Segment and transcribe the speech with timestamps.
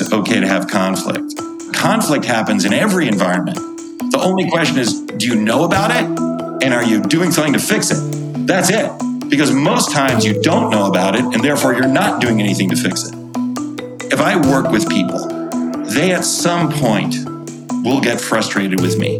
[0.00, 1.36] it's okay to have conflict.
[1.74, 3.56] Conflict happens in every environment.
[4.10, 6.04] The only question is do you know about it?
[6.64, 8.46] And are you doing something to fix it?
[8.46, 8.90] That's it.
[9.28, 12.76] Because most times you don't know about it, and therefore you're not doing anything to
[12.76, 13.14] fix it.
[14.12, 15.26] If I work with people,
[15.84, 17.16] they at some point
[17.82, 19.18] will get frustrated with me.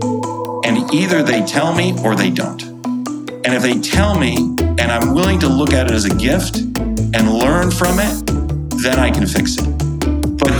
[0.64, 2.62] And either they tell me or they don't.
[3.44, 6.58] And if they tell me and I'm willing to look at it as a gift
[6.58, 8.26] and learn from it,
[8.82, 9.91] then I can fix it.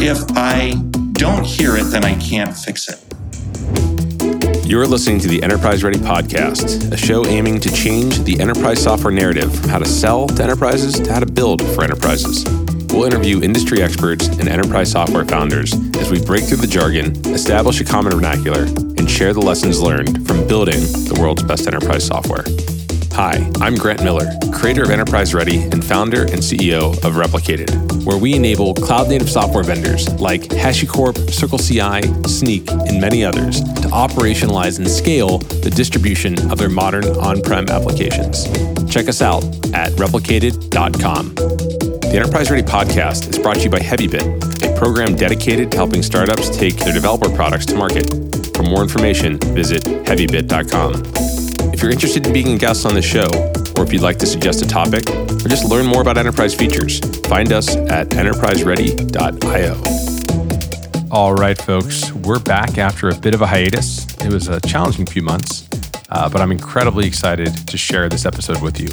[0.05, 0.73] If I
[1.13, 2.99] don't hear it, then I can't fix it.
[4.67, 9.13] You're listening to the Enterprise Ready Podcast, a show aiming to change the enterprise software
[9.13, 12.45] narrative from how to sell to enterprises to how to build for enterprises.
[12.93, 17.81] We'll interview industry experts and enterprise software founders as we break through the jargon, establish
[17.81, 22.43] a common vernacular, and share the lessons learned from building the world's best enterprise software.
[23.15, 28.17] Hi, I'm Grant Miller, creator of Enterprise Ready and founder and CEO of Replicated, where
[28.17, 34.79] we enable cloud native software vendors like HashiCorp, CircleCI, Snyk, and many others to operationalize
[34.79, 38.47] and scale the distribution of their modern on prem applications.
[38.91, 41.35] Check us out at replicated.com.
[41.35, 46.03] The Enterprise Ready podcast is brought to you by HeavyBit, a program dedicated to helping
[46.03, 48.09] startups take their developer products to market.
[48.57, 51.42] For more information, visit heavybit.com.
[51.83, 53.27] If you're interested in being a guest on the show,
[53.77, 57.01] or if you'd like to suggest a topic, or just learn more about enterprise features,
[57.27, 59.83] find us at enterpriseready.io.
[61.11, 64.07] All right, folks, we're back after a bit of a hiatus.
[64.19, 65.69] It was a challenging few months,
[66.11, 68.87] uh, but I'm incredibly excited to share this episode with you.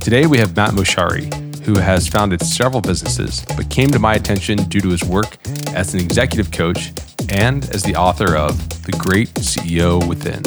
[0.00, 1.32] Today, we have Matt Mochary,
[1.62, 5.36] who has founded several businesses, but came to my attention due to his work
[5.68, 6.90] as an executive coach
[7.28, 10.42] and as the author of The Great CEO Within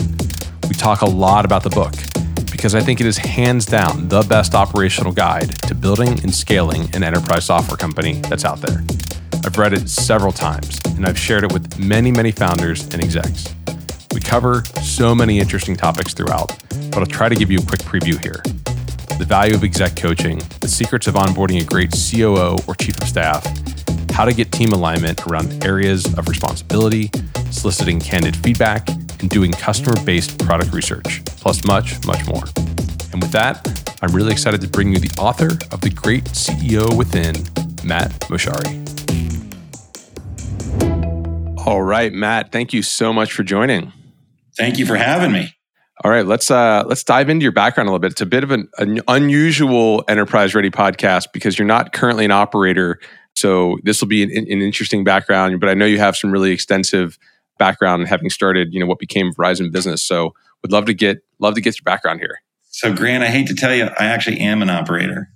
[0.68, 1.94] we talk a lot about the book
[2.52, 6.94] because I think it is hands down the best operational guide to building and scaling
[6.96, 8.84] an enterprise software company that's out there.
[9.46, 13.54] I've read it several times and I've shared it with many, many founders and execs.
[14.14, 16.58] We cover so many interesting topics throughout,
[16.90, 18.42] but I'll try to give you a quick preview here.
[19.18, 23.08] The value of exec coaching, the secrets of onboarding a great COO or chief of
[23.08, 23.46] staff,
[24.12, 27.12] how to get team alignment around areas of responsibility,
[27.52, 28.88] soliciting candid feedback,
[29.26, 32.44] and doing customer based product research, plus much, much more.
[33.12, 36.96] And with that, I'm really excited to bring you the author of The Great CEO
[36.96, 37.34] Within,
[37.84, 38.84] Matt Mochary.
[41.66, 43.92] All right, Matt, thank you so much for joining.
[44.56, 45.56] Thank you for having me.
[46.04, 48.12] All right, let's uh, let's dive into your background a little bit.
[48.12, 52.32] It's a bit of an, an unusual enterprise ready podcast because you're not currently an
[52.32, 53.00] operator,
[53.34, 55.60] so this will be an, an interesting background.
[55.60, 57.18] But I know you have some really extensive
[57.58, 60.04] background and having started, you know, what became Verizon Business.
[60.04, 62.42] So would love to get love to get your background here.
[62.70, 65.30] So Grant, I hate to tell you, I actually am an operator.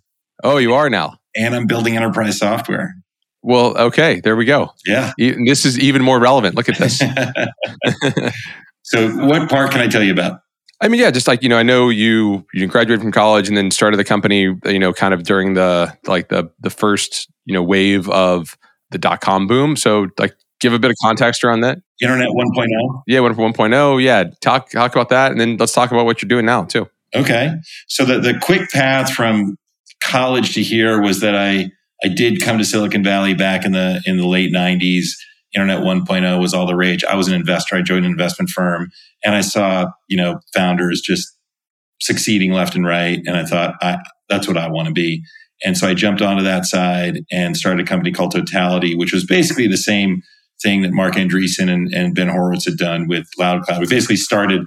[0.43, 1.19] Oh, you are now.
[1.35, 2.95] And I'm building enterprise software.
[3.41, 4.73] Well, okay, there we go.
[4.85, 5.13] Yeah.
[5.17, 6.55] This is even more relevant.
[6.55, 6.99] Look at this.
[8.83, 10.41] so what part can I tell you about?
[10.81, 13.57] I mean, yeah, just like you know, I know you you graduated from college and
[13.57, 17.53] then started the company, you know, kind of during the like the the first you
[17.53, 18.57] know wave of
[18.91, 19.75] the dot com boom.
[19.75, 21.79] So like, give a bit of context around that?
[22.01, 23.03] Internet 1.0.
[23.07, 24.03] Yeah, 1.0.
[24.03, 26.87] Yeah, talk talk about that, and then let's talk about what you're doing now too.
[27.15, 27.53] Okay,
[27.87, 29.57] so the the quick path from
[30.01, 31.69] college to here was that I
[32.03, 35.07] I did come to Silicon Valley back in the in the late 90s.
[35.55, 37.03] Internet 1.0 was all the rage.
[37.03, 37.75] I was an investor.
[37.75, 38.89] I joined an investment firm,
[39.23, 41.27] and I saw you know founders just
[42.01, 43.97] succeeding left and right, and I thought I,
[44.29, 45.23] that's what I want to be.
[45.65, 49.25] And so I jumped onto that side and started a company called Totality, which was
[49.25, 50.21] basically the same
[50.61, 53.79] thing that Marc Andreessen and, and Ben Horowitz had done with LoudCloud.
[53.79, 54.61] We basically started,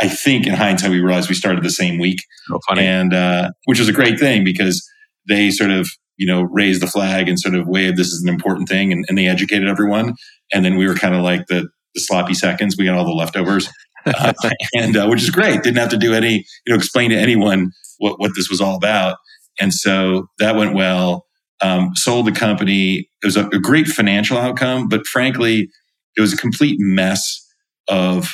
[0.00, 2.18] I think in hindsight, we realized we started the same week.
[2.50, 2.84] Oh, funny.
[2.84, 4.88] And, uh, which was a great thing because
[5.28, 8.28] they sort of, you know, raised the flag and sort of waved this is an
[8.28, 10.14] important thing and, and they educated everyone.
[10.52, 12.76] And then we were kind of like the, the sloppy seconds.
[12.76, 13.68] We got all the leftovers.
[14.06, 14.32] uh,
[14.74, 15.62] and uh, which is great.
[15.62, 18.76] Didn't have to do any, you know, explain to anyone what, what this was all
[18.76, 19.18] about.
[19.60, 21.26] And so that went well
[21.60, 23.08] um, sold the company.
[23.22, 25.68] It was a, a great financial outcome, but frankly,
[26.16, 27.44] it was a complete mess
[27.88, 28.28] of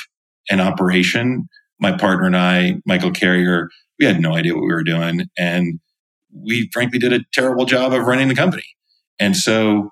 [0.49, 1.47] an operation.
[1.79, 3.69] My partner and I, Michael Carrier,
[3.99, 5.21] we had no idea what we were doing.
[5.37, 5.79] And
[6.31, 8.65] we frankly did a terrible job of running the company.
[9.19, 9.89] And so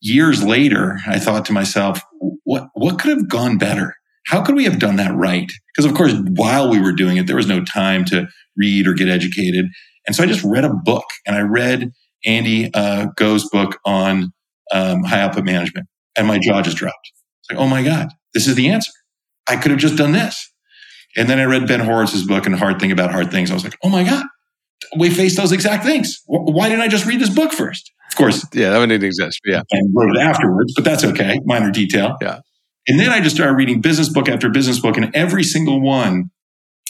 [0.00, 2.00] years later, I thought to myself,
[2.44, 3.94] what, what could have gone better?
[4.26, 5.50] How could we have done that right?
[5.74, 8.26] Because of course, while we were doing it, there was no time to
[8.56, 9.66] read or get educated.
[10.06, 11.92] And so I just read a book and I read
[12.26, 14.32] Andy uh, Ngo's book on
[14.72, 15.86] um, high output management,
[16.16, 17.12] and my jaw just dropped.
[17.40, 18.92] It's like, oh my God, this is the answer.
[19.46, 20.52] I could have just done this.
[21.16, 23.50] And then I read Ben Horowitz's book and Hard Thing About Hard Things.
[23.50, 24.26] I was like, oh my God,
[24.98, 26.20] we face those exact things.
[26.26, 27.90] Why didn't I just read this book first?
[28.10, 28.46] Of course.
[28.52, 29.40] Yeah, that one didn't exist.
[29.44, 29.62] Yeah.
[29.70, 31.40] And wrote it afterwards, but that's okay.
[31.44, 32.16] Minor detail.
[32.20, 32.40] Yeah.
[32.88, 36.30] And then I just started reading business book after business book, and every single one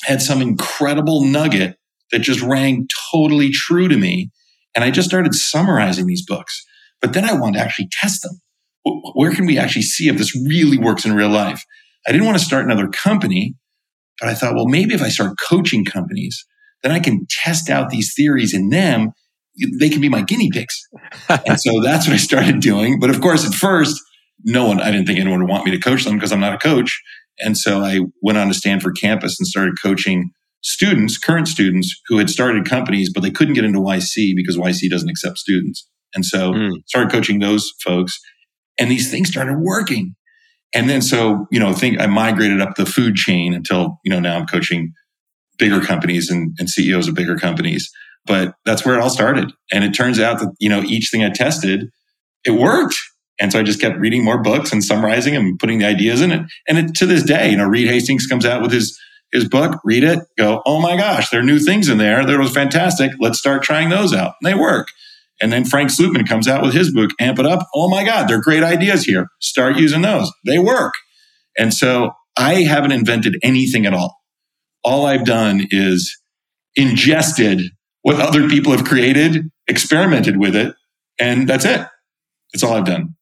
[0.04, 1.76] had some incredible nugget
[2.12, 4.30] that just rang totally true to me.
[4.76, 6.62] And I just started summarizing these books.
[7.00, 8.40] But then I wanted to actually test them.
[9.14, 11.64] Where can we actually see if this really works in real life?
[12.06, 13.54] I didn't want to start another company,
[14.20, 16.44] but I thought, well, maybe if I start coaching companies,
[16.82, 19.10] then I can test out these theories in them.
[19.80, 20.86] They can be my guinea pigs.
[21.28, 23.00] and so that's what I started doing.
[23.00, 24.00] But of course, at first,
[24.44, 26.54] no one, I didn't think anyone would want me to coach them because I'm not
[26.54, 27.02] a coach.
[27.40, 30.30] And so I went on to Stanford campus and started coaching
[30.66, 34.90] students, current students who had started companies, but they couldn't get into YC because YC
[34.90, 35.88] doesn't accept students.
[36.12, 36.72] And so mm.
[36.86, 38.18] started coaching those folks
[38.76, 40.16] and these things started working.
[40.74, 44.18] And then so, you know, think I migrated up the food chain until, you know,
[44.18, 44.92] now I'm coaching
[45.56, 47.88] bigger companies and, and CEOs of bigger companies.
[48.26, 49.52] But that's where it all started.
[49.72, 51.84] And it turns out that, you know, each thing I tested,
[52.44, 52.96] it worked.
[53.38, 56.32] And so I just kept reading more books and summarizing and putting the ideas in
[56.32, 56.42] it.
[56.66, 58.98] And it, to this day, you know, Reed Hastings comes out with his
[59.32, 62.24] his book, read it, go, oh my gosh, there are new things in there.
[62.24, 63.12] That was fantastic.
[63.18, 64.34] Let's start trying those out.
[64.40, 64.88] And they work.
[65.40, 67.66] And then Frank Slootman comes out with his book, Amp It Up.
[67.74, 69.26] Oh my God, there are great ideas here.
[69.40, 70.32] Start using those.
[70.46, 70.94] They work.
[71.58, 74.16] And so I haven't invented anything at all.
[74.82, 76.16] All I've done is
[76.74, 77.62] ingested
[78.02, 80.74] what other people have created, experimented with it,
[81.18, 81.86] and that's it.
[82.52, 83.16] That's all I've done.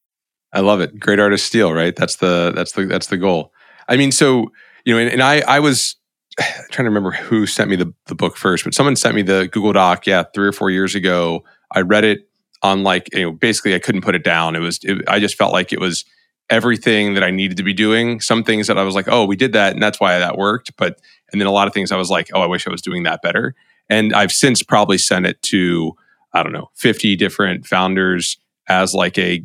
[0.53, 1.01] I love it.
[1.01, 1.97] Great artist steal, right?
[1.97, 3.51] That's the that's the that's the goal.
[3.89, 4.51] I mean, so
[4.85, 5.97] you know, and, and I I was
[6.39, 9.49] trying to remember who sent me the, the book first, but someone sent me the
[9.53, 11.45] Google Doc, yeah, three or four years ago.
[11.73, 12.29] I read it
[12.63, 14.57] on like, you know, basically I couldn't put it down.
[14.57, 16.05] It was, it, I just felt like it was
[16.51, 18.21] everything that I needed to be doing.
[18.21, 20.77] Some things that I was like, oh, we did that and that's why that worked.
[20.77, 20.99] But,
[21.31, 23.03] and then a lot of things I was like, oh, I wish I was doing
[23.03, 23.55] that better.
[23.91, 25.93] And I've since probably sent it to,
[26.33, 28.39] I don't know, 50 different founders
[28.69, 29.45] as like a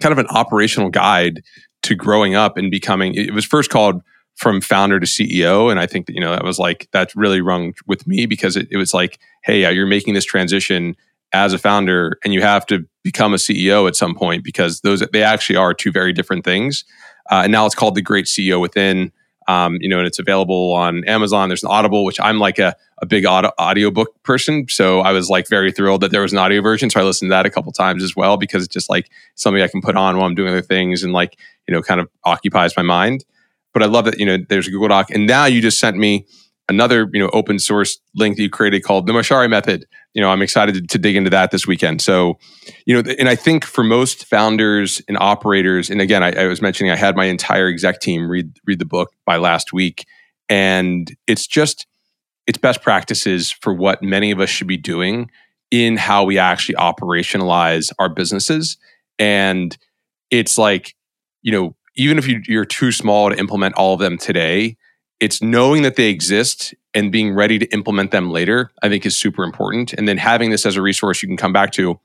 [0.00, 1.42] kind of an operational guide
[1.82, 4.02] to growing up and becoming it was first called
[4.38, 7.40] from founder to CEO and I think that you know that was like that really
[7.40, 10.96] rung with me because it, it was like hey you're making this transition
[11.32, 15.00] as a founder and you have to become a CEO at some point because those
[15.12, 16.84] they actually are two very different things
[17.30, 19.12] uh, and now it's called the great CEO within
[19.48, 21.48] um, you know, and it's available on Amazon.
[21.48, 24.66] There's an Audible, which I'm like a, a big audio audiobook person.
[24.68, 26.90] So I was like very thrilled that there was an audio version.
[26.90, 29.62] So I listened to that a couple times as well because it's just like something
[29.62, 32.10] I can put on while I'm doing other things and like, you know, kind of
[32.24, 33.24] occupies my mind.
[33.78, 35.10] But I love that, you know, there's a Google Doc.
[35.10, 36.26] And now you just sent me
[36.68, 39.86] another, you know, open source link that you created called the Mochary method.
[40.14, 42.02] You know, I'm excited to, to dig into that this weekend.
[42.02, 42.40] So,
[42.86, 46.60] you know, and I think for most founders and operators, and again, I, I was
[46.60, 50.04] mentioning I had my entire exec team read read the book by last week,
[50.48, 51.86] and it's just
[52.48, 55.30] it's best practices for what many of us should be doing
[55.70, 58.76] in how we actually operationalize our businesses.
[59.20, 59.78] And
[60.32, 60.96] it's like,
[61.42, 64.76] you know, even if you, you're too small to implement all of them today,
[65.20, 69.16] it's knowing that they exist and being ready to implement them later, I think is
[69.16, 69.92] super important.
[69.92, 71.98] And then having this as a resource you can come back to.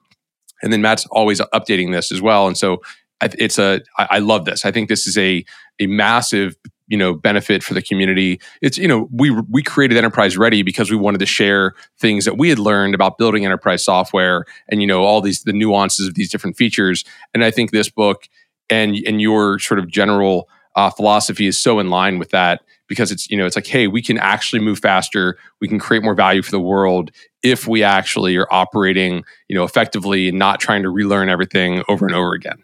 [0.63, 2.47] And then Matt's always updating this as well.
[2.47, 2.81] And so
[3.21, 4.65] it's a, I love this.
[4.65, 5.45] I think this is a,
[5.79, 6.55] a massive
[6.87, 10.91] you know benefit for the community it's you know we we created enterprise ready because
[10.91, 14.87] we wanted to share things that we had learned about building enterprise software and you
[14.87, 18.27] know all these the nuances of these different features and i think this book
[18.73, 23.11] and and your sort of general uh, philosophy is so in line with that because
[23.11, 25.37] it's you know it's like hey we can actually move faster.
[25.61, 27.11] We can create more value for the world
[27.43, 32.05] if we actually are operating you know effectively and not trying to relearn everything over
[32.05, 32.63] and over again.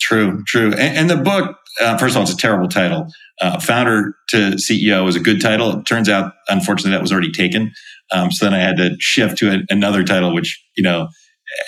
[0.00, 0.72] True true.
[0.72, 3.06] And, and the book uh, first of all it's a terrible title.
[3.40, 5.78] Uh, founder to ceo is a good title.
[5.78, 7.72] It turns out unfortunately that was already taken.
[8.12, 11.08] Um, so then i had to shift to a, another title which you know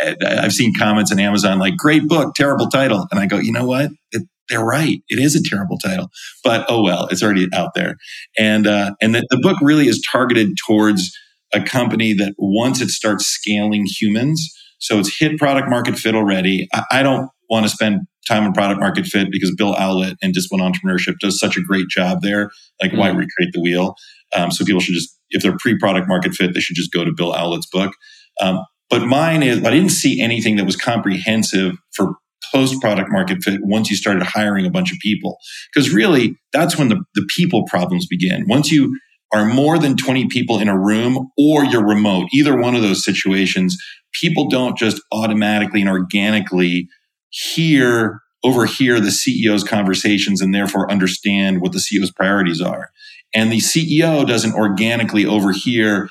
[0.01, 3.67] I've seen comments on Amazon like "great book, terrible title," and I go, you know
[3.67, 3.91] what?
[4.13, 4.99] It, they're right.
[5.09, 6.09] It is a terrible title,
[6.43, 7.97] but oh well, it's already out there.
[8.39, 11.11] And uh, and the, the book really is targeted towards
[11.53, 16.67] a company that once it starts scaling humans, so it's hit product market fit already.
[16.73, 20.35] I, I don't want to spend time on product market fit because Bill Aulet and
[20.35, 22.51] Discipline Entrepreneurship does such a great job there.
[22.81, 23.01] Like, mm-hmm.
[23.01, 23.95] why recreate the wheel?
[24.37, 27.13] Um, so people should just, if they're pre-product market fit, they should just go to
[27.13, 27.95] Bill Aulet's book.
[28.43, 32.15] Um, but mine is, I didn't see anything that was comprehensive for
[32.53, 35.39] post product market fit once you started hiring a bunch of people.
[35.73, 38.47] Because really, that's when the, the people problems begin.
[38.49, 38.99] Once you
[39.33, 43.05] are more than 20 people in a room or you're remote, either one of those
[43.05, 43.77] situations,
[44.13, 46.89] people don't just automatically and organically
[47.29, 52.91] hear, overhear the CEO's conversations and therefore understand what the CEO's priorities are.
[53.35, 56.09] And the CEO doesn't organically overhear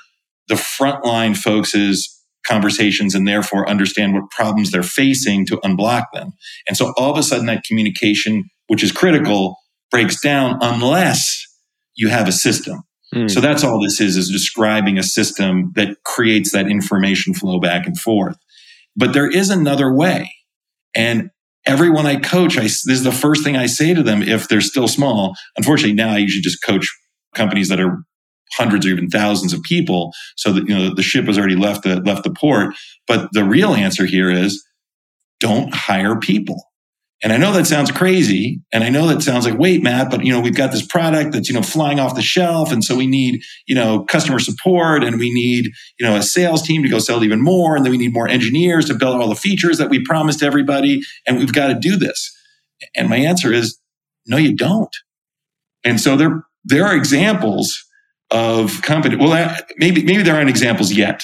[0.48, 2.17] the frontline folks'
[2.48, 6.32] conversations and therefore understand what problems they're facing to unblock them.
[6.68, 9.58] And so all of a sudden that communication, which is critical,
[9.92, 11.46] breaks down unless
[11.96, 12.84] you have a system.
[13.13, 13.30] Mm.
[13.30, 17.86] So that's all this is, is describing a system that creates that information flow back
[17.86, 18.38] and forth.
[18.96, 20.34] But there is another way.
[20.96, 21.30] And
[21.66, 24.62] everyone I coach, I, this is the first thing I say to them if they're
[24.62, 25.36] still small.
[25.56, 26.88] Unfortunately, now I usually just coach
[27.36, 28.00] companies that are
[28.54, 31.84] hundreds or even thousands of people so that you know the ship has already left
[31.84, 32.74] the left the port
[33.08, 34.66] but the real answer here is
[35.39, 36.63] don't hire people
[37.24, 38.62] and I know that sounds crazy.
[38.72, 41.32] And I know that sounds like, wait, Matt, but you know, we've got this product
[41.32, 42.72] that's, you know, flying off the shelf.
[42.72, 46.62] And so we need, you know, customer support and we need, you know, a sales
[46.62, 47.75] team to go sell it even more.
[47.75, 51.01] And then we need more engineers to build all the features that we promised everybody.
[51.25, 52.32] And we've got to do this.
[52.96, 53.80] And my answer is,
[54.27, 54.96] no, you don't.
[55.84, 57.84] And so there, there are examples
[58.31, 59.15] of company.
[59.15, 61.24] Well, maybe, maybe there aren't examples yet,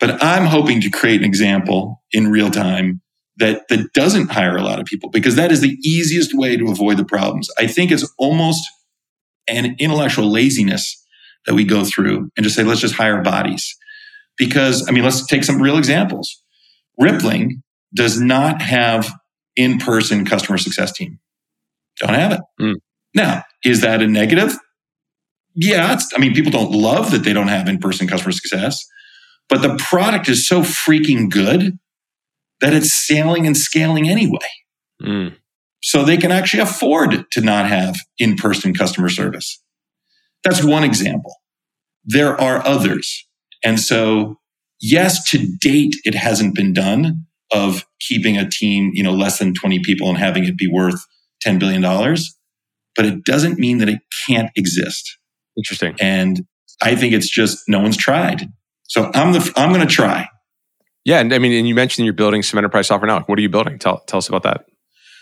[0.00, 3.00] but I'm hoping to create an example in real time
[3.36, 6.70] that that doesn't hire a lot of people because that is the easiest way to
[6.70, 7.48] avoid the problems.
[7.58, 8.64] I think it's almost
[9.48, 11.02] an intellectual laziness
[11.46, 13.76] that we go through and just say let's just hire bodies.
[14.36, 16.42] Because I mean, let's take some real examples.
[16.98, 17.62] Rippling
[17.94, 19.12] does not have
[19.56, 21.18] in-person customer success team.
[22.00, 22.40] Don't have it.
[22.60, 22.74] Mm.
[23.14, 24.56] Now, is that a negative?
[25.54, 28.84] Yeah, I mean, people don't love that they don't have in-person customer success,
[29.48, 31.78] but the product is so freaking good
[32.60, 34.38] that it's sailing and scaling anyway.
[35.02, 35.36] Mm.
[35.82, 39.60] So they can actually afford to not have in person customer service.
[40.42, 41.36] That's one example.
[42.04, 43.26] There are others.
[43.62, 44.38] And so,
[44.80, 49.54] yes, to date, it hasn't been done of keeping a team, you know, less than
[49.54, 51.04] 20 people and having it be worth
[51.46, 51.82] $10 billion.
[52.96, 55.18] But it doesn't mean that it can't exist.
[55.56, 55.94] Interesting.
[56.00, 56.46] And
[56.82, 58.48] I think it's just no one's tried.
[58.84, 60.28] So I'm the I'm going to try.
[61.04, 63.20] Yeah, and I mean, and you mentioned you're building some enterprise software now.
[63.20, 63.78] What are you building?
[63.78, 64.66] Tell tell us about that.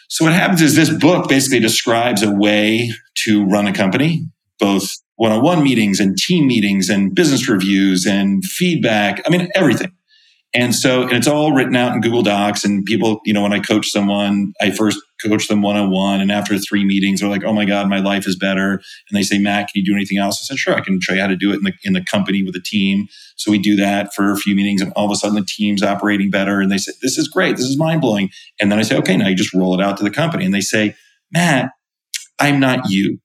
[0.08, 2.92] So what happens is this book basically describes a way
[3.24, 4.26] to run a company,
[4.58, 9.22] both one-on-one meetings and team meetings and business reviews and feedback.
[9.26, 9.92] I mean, everything.
[10.54, 12.64] And so, and it's all written out in Google Docs.
[12.64, 14.98] And people, you know, when I coach someone, I first
[15.28, 16.20] coach them one on one.
[16.20, 18.72] And after three meetings, they're like, oh my God, my life is better.
[18.72, 20.40] And they say, Matt, can you do anything else?
[20.42, 22.04] I said, sure, I can show you how to do it in the, in the
[22.04, 23.08] company with the team.
[23.36, 24.80] So we do that for a few meetings.
[24.80, 26.60] And all of a sudden, the team's operating better.
[26.60, 27.56] And they say, this is great.
[27.56, 28.30] This is mind blowing.
[28.60, 30.44] And then I say, okay, now you just roll it out to the company.
[30.44, 30.94] And they say,
[31.32, 31.70] Matt,
[32.38, 33.18] I'm not you.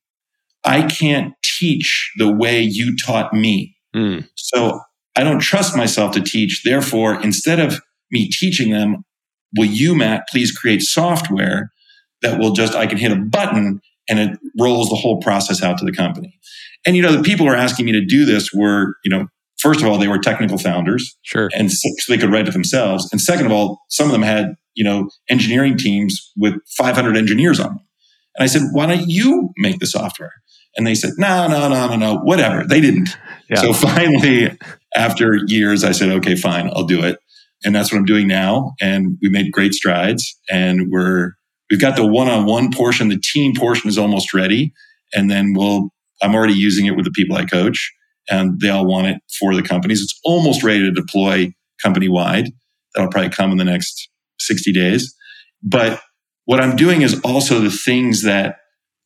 [0.64, 3.76] I can't teach the way you taught me.
[3.94, 4.28] Mm.
[4.34, 4.80] So
[5.16, 6.62] I don't trust myself to teach.
[6.64, 9.04] Therefore, instead of me teaching them,
[9.56, 11.72] will you, Matt, please create software
[12.22, 15.78] that will just, I can hit a button and it rolls the whole process out
[15.78, 16.38] to the company.
[16.86, 19.26] And, you know, the people who are asking me to do this were, you know,
[19.58, 21.16] first of all, they were technical founders.
[21.22, 21.48] Sure.
[21.54, 23.08] And so they could write it themselves.
[23.12, 27.60] And second of all, some of them had, you know, engineering teams with 500 engineers
[27.60, 27.80] on them.
[28.36, 30.32] And I said, why don't you make the software?
[30.76, 32.64] And they said, no, no, no, no, no, whatever.
[32.64, 33.10] They didn't.
[33.50, 33.56] Yeah.
[33.56, 34.56] So finally,
[34.94, 37.18] after years, I said, okay, fine, I'll do it.
[37.64, 38.74] And that's what I'm doing now.
[38.80, 41.32] And we made great strides and we're,
[41.70, 44.72] we've got the one-on-one portion, the team portion is almost ready.
[45.14, 45.90] And then we'll,
[46.22, 47.92] I'm already using it with the people I coach
[48.30, 50.02] and they all want it for the companies.
[50.02, 52.48] It's almost ready to deploy company wide.
[52.94, 54.08] That'll probably come in the next
[54.40, 55.14] 60 days.
[55.62, 56.00] But
[56.44, 58.56] what I'm doing is also the things that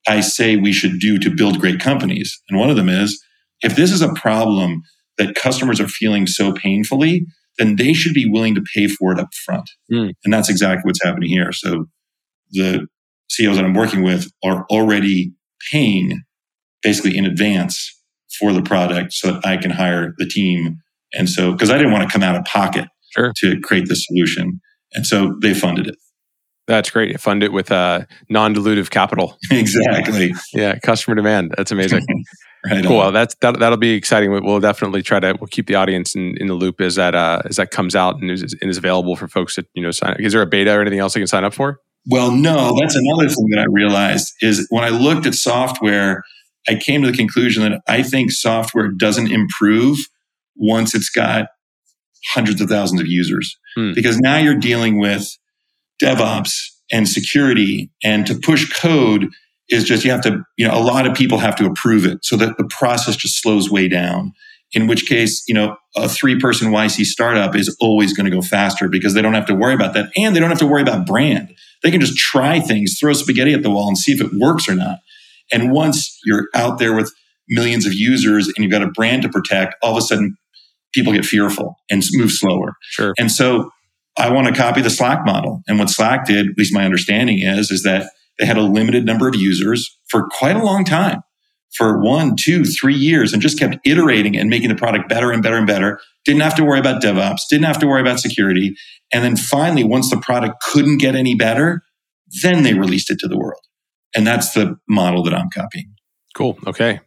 [0.09, 2.40] I say we should do to build great companies.
[2.49, 3.23] And one of them is
[3.62, 4.83] if this is a problem
[5.19, 7.26] that customers are feeling so painfully,
[7.59, 9.71] then they should be willing to pay for it up front.
[9.92, 10.12] Mm.
[10.25, 11.52] And that's exactly what's happening here.
[11.52, 11.87] So
[12.52, 12.87] the
[13.30, 15.32] CEOs that I'm working with are already
[15.71, 16.23] paying
[16.82, 17.99] basically in advance
[18.38, 20.78] for the product so that I can hire the team.
[21.12, 23.32] And so, because I didn't want to come out of pocket sure.
[23.38, 24.61] to create this solution.
[24.94, 25.97] And so they funded it.
[26.68, 27.21] That's great.
[27.21, 29.37] Fund it with uh, non-dilutive capital.
[29.50, 30.32] exactly.
[30.52, 31.54] yeah, customer demand.
[31.56, 32.06] That's amazing.
[32.64, 32.99] right cool.
[32.99, 34.30] Well, that's that, that'll be exciting.
[34.30, 37.42] We'll definitely try to we'll keep the audience in, in the loop as that uh,
[37.47, 40.12] as that comes out and is, and is available for folks to you know sign.
[40.12, 40.21] Up.
[40.21, 41.80] Is there a beta or anything else they can sign up for?
[42.06, 42.76] Well, no.
[42.80, 46.25] That's another thing that I realized is when I looked at software,
[46.68, 49.99] I came to the conclusion that I think software doesn't improve
[50.56, 51.47] once it's got
[52.32, 53.92] hundreds of thousands of users hmm.
[53.94, 55.37] because now you're dealing with
[56.02, 56.52] DevOps
[56.92, 59.28] and security and to push code
[59.71, 62.18] is just you have to, you know, a lot of people have to approve it
[62.23, 64.32] so that the process just slows way down.
[64.75, 68.40] In which case, you know, a three person YC startup is always going to go
[68.40, 70.11] faster because they don't have to worry about that.
[70.16, 71.54] And they don't have to worry about brand.
[71.83, 74.69] They can just try things, throw spaghetti at the wall and see if it works
[74.69, 74.99] or not.
[75.53, 77.12] And once you're out there with
[77.49, 80.37] millions of users and you've got a brand to protect, all of a sudden
[80.95, 82.75] people get fearful and move slower.
[82.91, 83.15] Sure.
[83.19, 83.71] And so
[84.17, 85.62] I want to copy the Slack model.
[85.67, 89.05] And what Slack did, at least my understanding is, is that they had a limited
[89.05, 91.23] number of users for quite a long time
[91.76, 95.43] for one, two, three years and just kept iterating and making the product better and
[95.43, 96.00] better and better.
[96.25, 98.76] Didn't have to worry about DevOps, didn't have to worry about security.
[99.12, 101.83] And then finally, once the product couldn't get any better,
[102.43, 103.61] then they released it to the world.
[104.14, 105.95] And that's the model that I'm copying.
[106.35, 106.59] Cool.
[106.67, 107.00] Okay.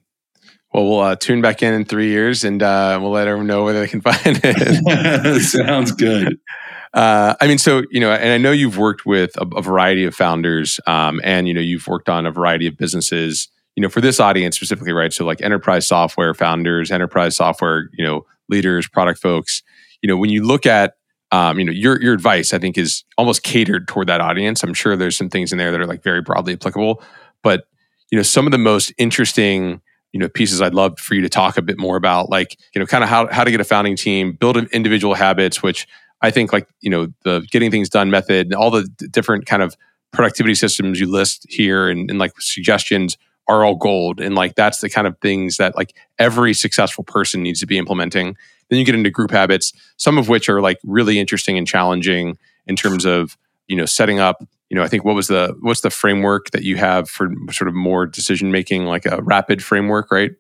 [0.74, 3.64] Well, we'll uh, tune back in in three years and uh, we'll let everyone know
[3.64, 5.42] where they can find it.
[5.42, 6.38] Sounds good.
[6.96, 10.06] Uh, I mean, so you know, and I know you've worked with a, a variety
[10.06, 13.50] of founders, um, and you know, you've worked on a variety of businesses.
[13.76, 15.12] You know, for this audience specifically, right?
[15.12, 19.64] So, like enterprise software founders, enterprise software, you know, leaders, product folks.
[20.02, 20.94] You know, when you look at,
[21.32, 24.64] um, you know, your your advice, I think is almost catered toward that audience.
[24.64, 27.04] I'm sure there's some things in there that are like very broadly applicable,
[27.44, 27.66] but
[28.12, 29.82] you know, some of the most interesting
[30.16, 32.80] you know pieces I'd love for you to talk a bit more about, like you
[32.80, 35.86] know, kind of how how to get a founding team, build individual habits, which
[36.22, 39.62] I think like you know the getting things done method, and all the different kind
[39.62, 39.76] of
[40.14, 44.80] productivity systems you list here, and, and like suggestions are all gold, and like that's
[44.80, 48.36] the kind of things that like every successful person needs to be implementing.
[48.70, 52.38] Then you get into group habits, some of which are like really interesting and challenging
[52.68, 53.38] in terms of
[53.68, 56.64] you know setting up you know i think what was the what's the framework that
[56.64, 60.32] you have for sort of more decision making like a rapid framework right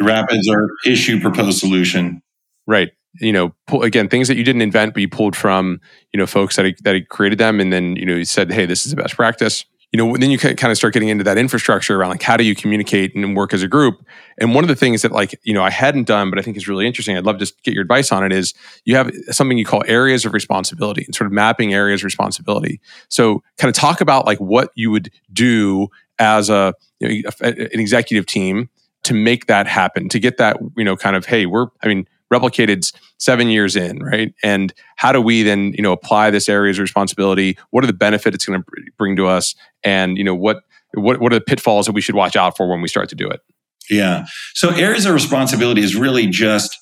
[0.00, 2.22] rapids are issue proposed solution
[2.66, 5.80] right you know, pull, again, things that you didn't invent, but you pulled from,
[6.12, 8.84] you know, folks that that created them, and then you know, you said, hey, this
[8.84, 9.64] is the best practice.
[9.92, 12.44] You know, then you kind of start getting into that infrastructure around like how do
[12.44, 14.04] you communicate and work as a group.
[14.36, 16.56] And one of the things that like you know I hadn't done, but I think
[16.56, 17.16] is really interesting.
[17.16, 18.32] I'd love to get your advice on it.
[18.32, 18.52] Is
[18.84, 22.80] you have something you call areas of responsibility and sort of mapping areas of responsibility.
[23.08, 25.88] So, kind of talk about like what you would do
[26.18, 28.68] as a you know, an executive team
[29.04, 32.08] to make that happen, to get that you know kind of hey, we're I mean
[32.32, 34.34] replicated seven years in, right?
[34.42, 37.56] And how do we then, you know, apply this areas of responsibility?
[37.70, 38.66] What are the benefits it's going to
[38.98, 39.54] bring to us?
[39.82, 40.62] And, you know, what,
[40.94, 43.14] what, what are the pitfalls that we should watch out for when we start to
[43.14, 43.40] do it?
[43.88, 44.26] Yeah.
[44.54, 46.76] So areas of responsibility is really just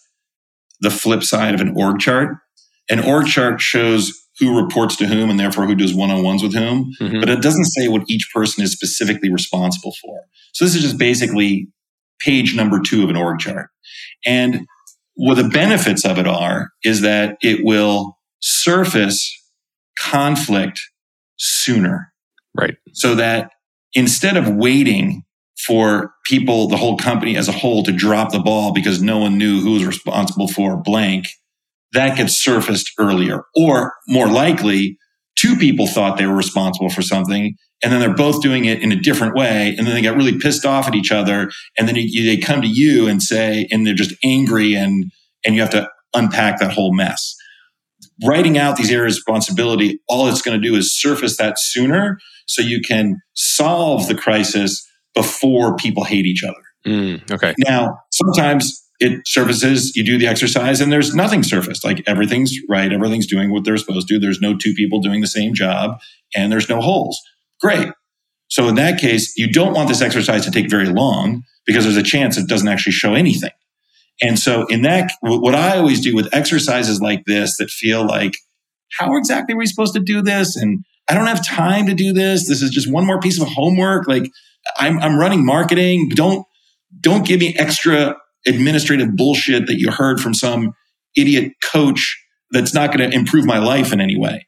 [0.80, 2.36] the flip side of an org chart.
[2.90, 6.92] An org chart shows who reports to whom and therefore who does one-on-ones with whom,
[7.00, 7.20] mm-hmm.
[7.20, 10.22] but it doesn't say what each person is specifically responsible for.
[10.52, 11.68] So this is just basically
[12.20, 13.68] page number two of an org chart.
[14.26, 14.66] And
[15.14, 19.32] what the benefits of it are is that it will surface
[19.98, 20.80] conflict
[21.36, 22.12] sooner.
[22.56, 22.76] Right.
[22.92, 23.50] So that
[23.94, 25.22] instead of waiting
[25.66, 29.38] for people, the whole company as a whole to drop the ball because no one
[29.38, 31.26] knew who was responsible for blank,
[31.92, 33.44] that gets surfaced earlier.
[33.56, 34.98] Or more likely,
[35.36, 38.90] two people thought they were responsible for something and then they're both doing it in
[38.90, 41.94] a different way and then they get really pissed off at each other and then
[41.96, 45.12] you, they come to you and say and they're just angry and
[45.44, 47.36] and you have to unpack that whole mess
[48.24, 52.18] writing out these areas of responsibility all it's going to do is surface that sooner
[52.46, 58.80] so you can solve the crisis before people hate each other mm, okay now sometimes
[59.00, 61.84] it surfaces, you do the exercise, and there's nothing surfaced.
[61.84, 64.20] Like everything's right, everything's doing what they're supposed to.
[64.20, 65.98] There's no two people doing the same job,
[66.34, 67.20] and there's no holes.
[67.64, 67.88] Great.
[68.48, 71.96] So in that case, you don't want this exercise to take very long because there's
[71.96, 73.52] a chance it doesn't actually show anything.
[74.20, 78.36] And so in that, what I always do with exercises like this that feel like,
[78.98, 80.56] how exactly are we supposed to do this?
[80.56, 82.46] And I don't have time to do this.
[82.46, 84.06] This is just one more piece of homework.
[84.06, 84.30] Like
[84.76, 86.10] I'm, I'm running marketing.
[86.14, 86.46] Don't,
[87.00, 88.14] don't give me extra
[88.46, 90.74] administrative bullshit that you heard from some
[91.16, 94.46] idiot coach that's not going to improve my life in any way.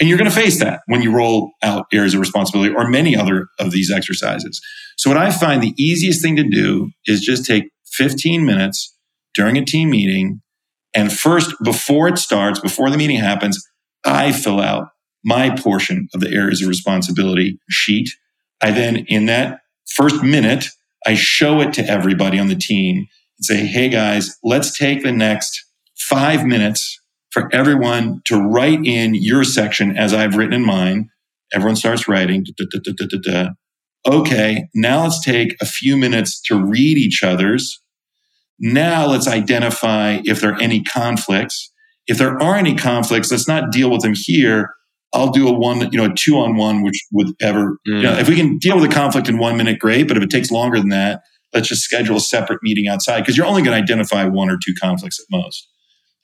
[0.00, 3.16] And you're going to face that when you roll out areas of responsibility or many
[3.16, 4.60] other of these exercises.
[4.96, 8.94] So, what I find the easiest thing to do is just take 15 minutes
[9.34, 10.40] during a team meeting.
[10.94, 13.62] And first, before it starts, before the meeting happens,
[14.04, 14.88] I fill out
[15.24, 18.08] my portion of the areas of responsibility sheet.
[18.60, 20.68] I then, in that first minute,
[21.06, 23.06] I show it to everybody on the team
[23.38, 25.64] and say, hey guys, let's take the next
[25.96, 26.97] five minutes
[27.30, 31.10] for everyone to write in your section as I've written in mine.
[31.52, 32.44] Everyone starts writing.
[32.44, 33.48] Da, da, da,
[34.06, 37.82] okay, now let's take a few minutes to read each other's.
[38.58, 41.72] Now let's identify if there are any conflicts.
[42.06, 44.70] If there are any conflicts, let's not deal with them here.
[45.14, 47.96] I'll do a one, you know, a two on one, which would ever, mm.
[47.96, 48.20] you know, mm.
[48.20, 50.08] if we can deal with a conflict in one minute, great.
[50.08, 51.22] But if it takes longer than that,
[51.54, 54.58] let's just schedule a separate meeting outside because you're only going to identify one or
[54.62, 55.68] two conflicts at most.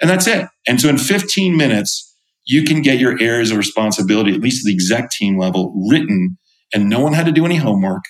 [0.01, 0.49] And that's it.
[0.67, 4.69] And so in 15 minutes, you can get your areas of responsibility, at least at
[4.69, 6.39] the exec team level, written,
[6.75, 8.05] and no one had to do any homework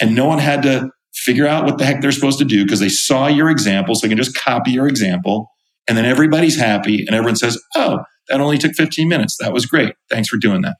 [0.00, 2.80] and no one had to figure out what the heck they're supposed to do because
[2.80, 3.94] they saw your example.
[3.94, 5.50] So they can just copy your example
[5.88, 7.98] And then everybody's happy and everyone says, Oh,
[8.28, 9.36] that only took 15 minutes.
[9.40, 9.94] That was great.
[10.10, 10.76] Thanks for doing that.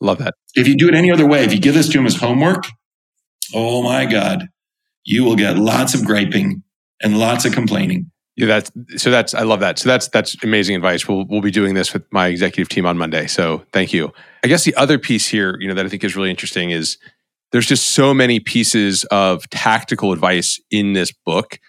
[0.00, 0.34] Love that.
[0.54, 2.66] If you do it any other way, if you give this to them as homework,
[3.54, 4.48] oh my God,
[5.04, 6.62] you will get lots of griping
[7.02, 8.10] and lots of complaining.
[8.36, 9.78] Yeah, that's so that's I love that.
[9.78, 11.06] So that's that's amazing advice.
[11.06, 13.26] We'll we'll be doing this with my executive team on Monday.
[13.28, 14.12] So thank you.
[14.42, 16.98] I guess the other piece here, you know, that I think is really interesting is
[17.52, 21.60] there's just so many pieces of tactical advice in this book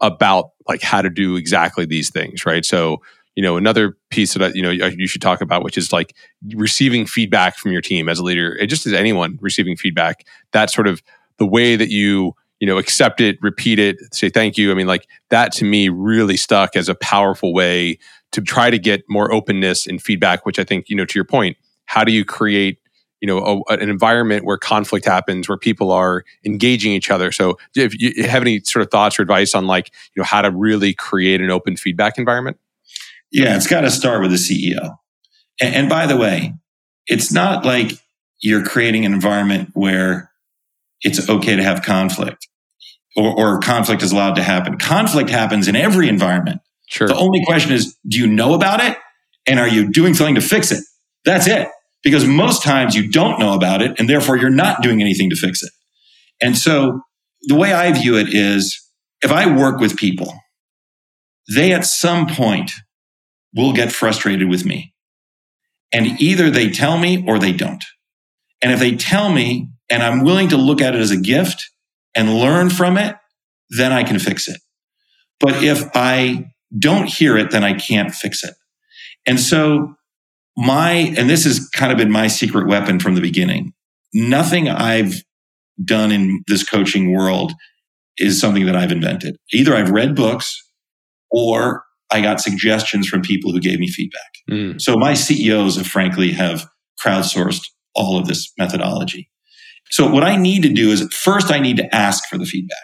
[0.00, 2.64] about like how to do exactly these things, right?
[2.64, 3.02] So,
[3.36, 6.14] you know, another piece that you know you should talk about, which is like
[6.54, 10.24] receiving feedback from your team as a leader, eh, just as anyone receiving feedback.
[10.52, 11.02] That sort of
[11.38, 14.70] the way that you you know accept it repeat it say thank you.
[14.70, 17.98] I mean like that to me really stuck as a powerful way
[18.32, 21.24] to try to get more openness and feedback which i think you know to your
[21.24, 22.78] point how do you create
[23.20, 27.32] you know a, an environment where conflict happens where people are engaging each other?
[27.32, 30.42] So if you have any sort of thoughts or advice on like you know how
[30.42, 32.58] to really create an open feedback environment?
[33.30, 34.96] Yeah it's got to start with the ceo
[35.60, 36.54] and, and by the way
[37.06, 37.92] it's not like
[38.40, 40.30] you're creating an environment where
[41.04, 42.48] it's okay to have conflict
[43.16, 44.78] or, or conflict is allowed to happen.
[44.78, 46.60] Conflict happens in every environment.
[46.88, 47.08] Sure.
[47.08, 48.96] The only question is, do you know about it?
[49.46, 50.82] And are you doing something to fix it?
[51.24, 51.68] That's it.
[52.02, 55.36] Because most times you don't know about it and therefore you're not doing anything to
[55.36, 55.70] fix it.
[56.42, 57.00] And so
[57.42, 58.78] the way I view it is
[59.22, 60.34] if I work with people,
[61.54, 62.72] they at some point
[63.54, 64.92] will get frustrated with me.
[65.92, 67.84] And either they tell me or they don't.
[68.60, 71.70] And if they tell me and I'm willing to look at it as a gift
[72.14, 73.16] and learn from it,
[73.70, 74.60] then I can fix it.
[75.40, 76.46] But if I
[76.78, 78.54] don't hear it, then I can't fix it.
[79.26, 79.94] And so
[80.56, 83.72] my, and this has kind of been my secret weapon from the beginning.
[84.12, 85.22] Nothing I've
[85.82, 87.52] done in this coaching world
[88.16, 89.36] is something that I've invented.
[89.52, 90.56] Either I've read books
[91.30, 94.20] or I got suggestions from people who gave me feedback.
[94.48, 94.80] Mm.
[94.80, 96.66] So my CEOs have frankly have
[97.04, 99.28] crowdsourced all of this methodology.
[99.90, 102.78] So what I need to do is first I need to ask for the feedback.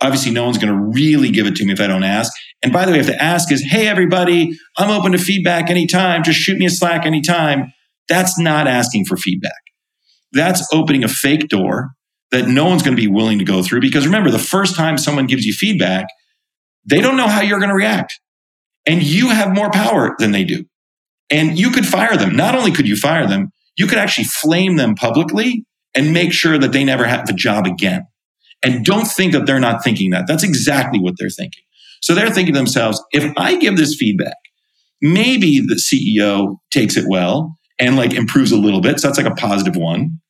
[0.00, 2.32] Obviously, no one's going to really give it to me if I don't ask.
[2.62, 6.22] And by the way, if the ask is, Hey, everybody, I'm open to feedback anytime.
[6.22, 7.72] Just shoot me a Slack anytime.
[8.08, 9.52] That's not asking for feedback.
[10.32, 11.92] That's opening a fake door
[12.32, 13.80] that no one's going to be willing to go through.
[13.80, 16.06] Because remember, the first time someone gives you feedback,
[16.84, 18.20] they don't know how you're going to react.
[18.86, 20.64] And you have more power than they do.
[21.30, 22.36] And you could fire them.
[22.36, 25.64] Not only could you fire them, you could actually flame them publicly
[25.94, 28.06] and make sure that they never have a job again.
[28.62, 30.26] And don't think that they're not thinking that.
[30.26, 31.62] That's exactly what they're thinking.
[32.00, 34.36] So they're thinking to themselves, if I give this feedback,
[35.00, 39.00] maybe the CEO takes it well and like improves a little bit.
[39.00, 40.20] So that's like a positive one.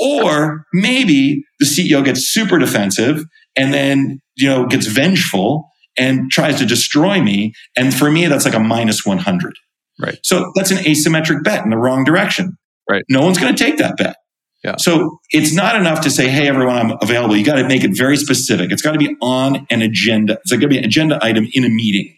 [0.00, 3.24] Or maybe the CEO gets super defensive
[3.56, 7.52] and then, you know, gets vengeful and tries to destroy me.
[7.76, 9.54] And for me, that's like a minus 100.
[10.00, 10.18] Right.
[10.24, 12.56] So that's an asymmetric bet in the wrong direction.
[12.88, 13.04] Right.
[13.08, 14.16] No one's going to take that bet.
[14.64, 14.76] Yeah.
[14.78, 17.36] So it's not enough to say, hey, everyone, I'm available.
[17.36, 18.72] You got to make it very specific.
[18.72, 20.38] It's got to be on an agenda.
[20.42, 22.16] It's like going to be an agenda item in a meeting.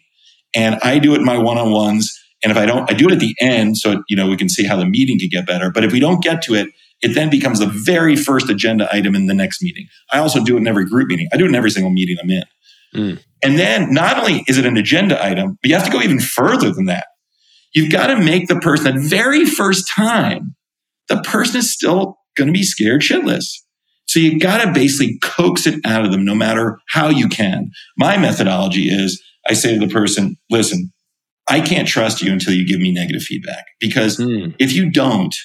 [0.55, 2.17] And I do it in my one on ones.
[2.43, 4.47] And if I don't, I do it at the end so, you know, we can
[4.47, 5.71] see how the meeting can get better.
[5.71, 6.69] But if we don't get to it,
[7.01, 9.87] it then becomes the very first agenda item in the next meeting.
[10.11, 11.27] I also do it in every group meeting.
[11.33, 12.43] I do it in every single meeting I'm in.
[12.95, 13.23] Mm.
[13.43, 16.19] And then not only is it an agenda item, but you have to go even
[16.19, 17.07] further than that.
[17.73, 20.55] You've got to make the person the very first time,
[21.09, 23.45] the person is still going to be scared shitless.
[24.05, 27.71] So you got to basically coax it out of them no matter how you can.
[27.97, 30.93] My methodology is I say to the person, listen,
[31.49, 34.53] I can't trust you until you give me negative feedback because mm.
[34.59, 35.35] if you don't,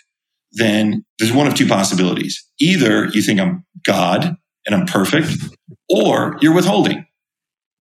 [0.53, 2.45] then there's one of two possibilities.
[2.61, 5.29] Either you think I'm God and I'm perfect,
[5.89, 7.07] or you're withholding.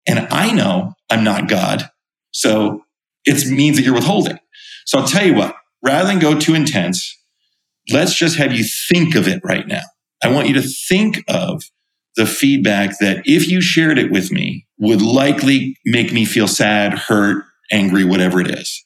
[0.06, 1.90] And I know I'm not God.
[2.30, 2.84] So
[3.24, 4.38] it means that you're withholding.
[4.86, 7.16] So I'll tell you what, rather than go too intense,
[7.92, 9.82] let's just have you think of it right now.
[10.22, 11.62] I want you to think of
[12.16, 16.94] the feedback that if you shared it with me would likely make me feel sad,
[16.94, 18.84] hurt, angry, whatever it is,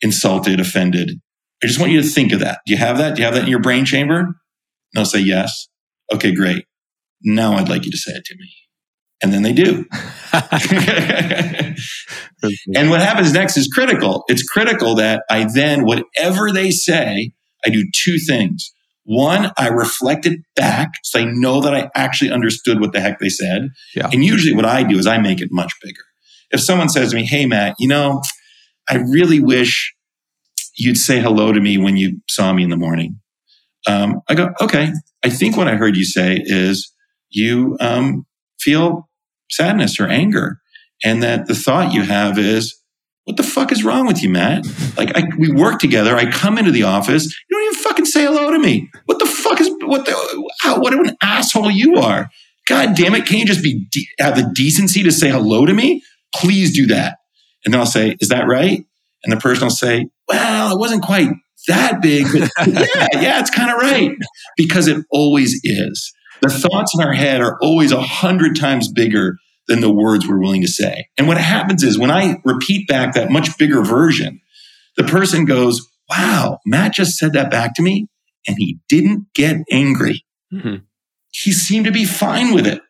[0.00, 1.10] insulted, offended.
[1.62, 2.60] I just want you to think of that.
[2.66, 3.16] Do you have that?
[3.16, 4.18] Do you have that in your brain chamber?
[4.18, 4.34] And
[4.94, 5.68] they'll say yes.
[6.12, 6.64] Okay, great.
[7.22, 8.54] Now I'd like you to say it to me.
[9.20, 9.84] And then they do.
[12.76, 14.22] and what happens next is critical.
[14.28, 17.32] It's critical that I then, whatever they say,
[17.64, 18.72] I do two things.
[19.04, 23.18] One, I reflect it back so I know that I actually understood what the heck
[23.20, 23.70] they said.
[23.94, 24.10] Yeah.
[24.12, 26.02] And usually what I do is I make it much bigger.
[26.50, 28.20] If someone says to me, Hey, Matt, you know,
[28.88, 29.94] I really wish
[30.76, 33.18] you'd say hello to me when you saw me in the morning.
[33.86, 34.92] Um, I go, okay.
[35.24, 36.92] I think what I heard you say is
[37.30, 38.26] you um,
[38.60, 39.08] feel
[39.50, 40.58] sadness or anger,
[41.04, 42.78] and that the thought you have is,
[43.28, 44.66] what the fuck is wrong with you, Matt?
[44.96, 46.16] Like, I, we work together.
[46.16, 47.26] I come into the office.
[47.26, 48.88] You don't even fucking say hello to me.
[49.04, 52.30] What the fuck is what the how, what an asshole you are?
[52.66, 53.26] God damn it!
[53.26, 53.86] Can you just be
[54.18, 56.02] have the decency to say hello to me?
[56.34, 57.18] Please do that.
[57.66, 58.82] And then I'll say, "Is that right?"
[59.24, 61.28] And the person will say, "Well, it wasn't quite
[61.66, 64.16] that big, but yeah, yeah, it's kind of right
[64.56, 69.36] because it always is." The thoughts in our head are always a hundred times bigger
[69.68, 71.06] than the words we're willing to say.
[71.16, 74.40] And what happens is when I repeat back that much bigger version,
[74.96, 78.08] the person goes, Wow, Matt just said that back to me
[78.46, 80.24] and he didn't get angry.
[80.52, 80.76] Mm-hmm.
[81.30, 82.80] He seemed to be fine with it.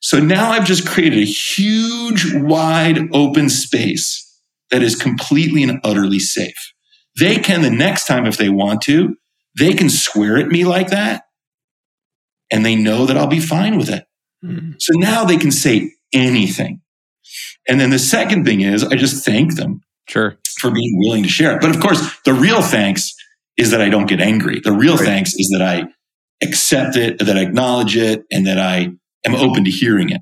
[0.00, 4.28] So now I've just created a huge, wide open space
[4.70, 6.72] that is completely and utterly safe.
[7.18, 9.16] They can, the next time, if they want to,
[9.58, 11.24] they can swear at me like that
[12.50, 14.04] and they know that I'll be fine with it.
[14.44, 14.72] Mm-hmm.
[14.78, 16.80] So now they can say anything.
[17.68, 20.36] And then the second thing is I just thank them sure.
[20.58, 21.60] for being willing to share it.
[21.60, 23.14] But of course, the real thanks
[23.56, 24.60] is that I don't get angry.
[24.60, 25.04] The real right.
[25.04, 25.84] thanks is that I
[26.42, 28.90] accept it, that I acknowledge it, and that I
[29.24, 30.20] am open to hearing it.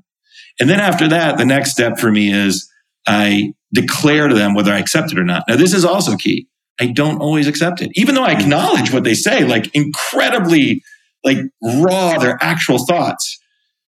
[0.59, 2.69] And then after that, the next step for me is
[3.07, 5.43] I declare to them whether I accept it or not.
[5.47, 6.47] Now, this is also key.
[6.79, 8.41] I don't always accept it, even though I mm-hmm.
[8.41, 10.83] acknowledge what they say, like incredibly,
[11.23, 13.39] like raw, their actual thoughts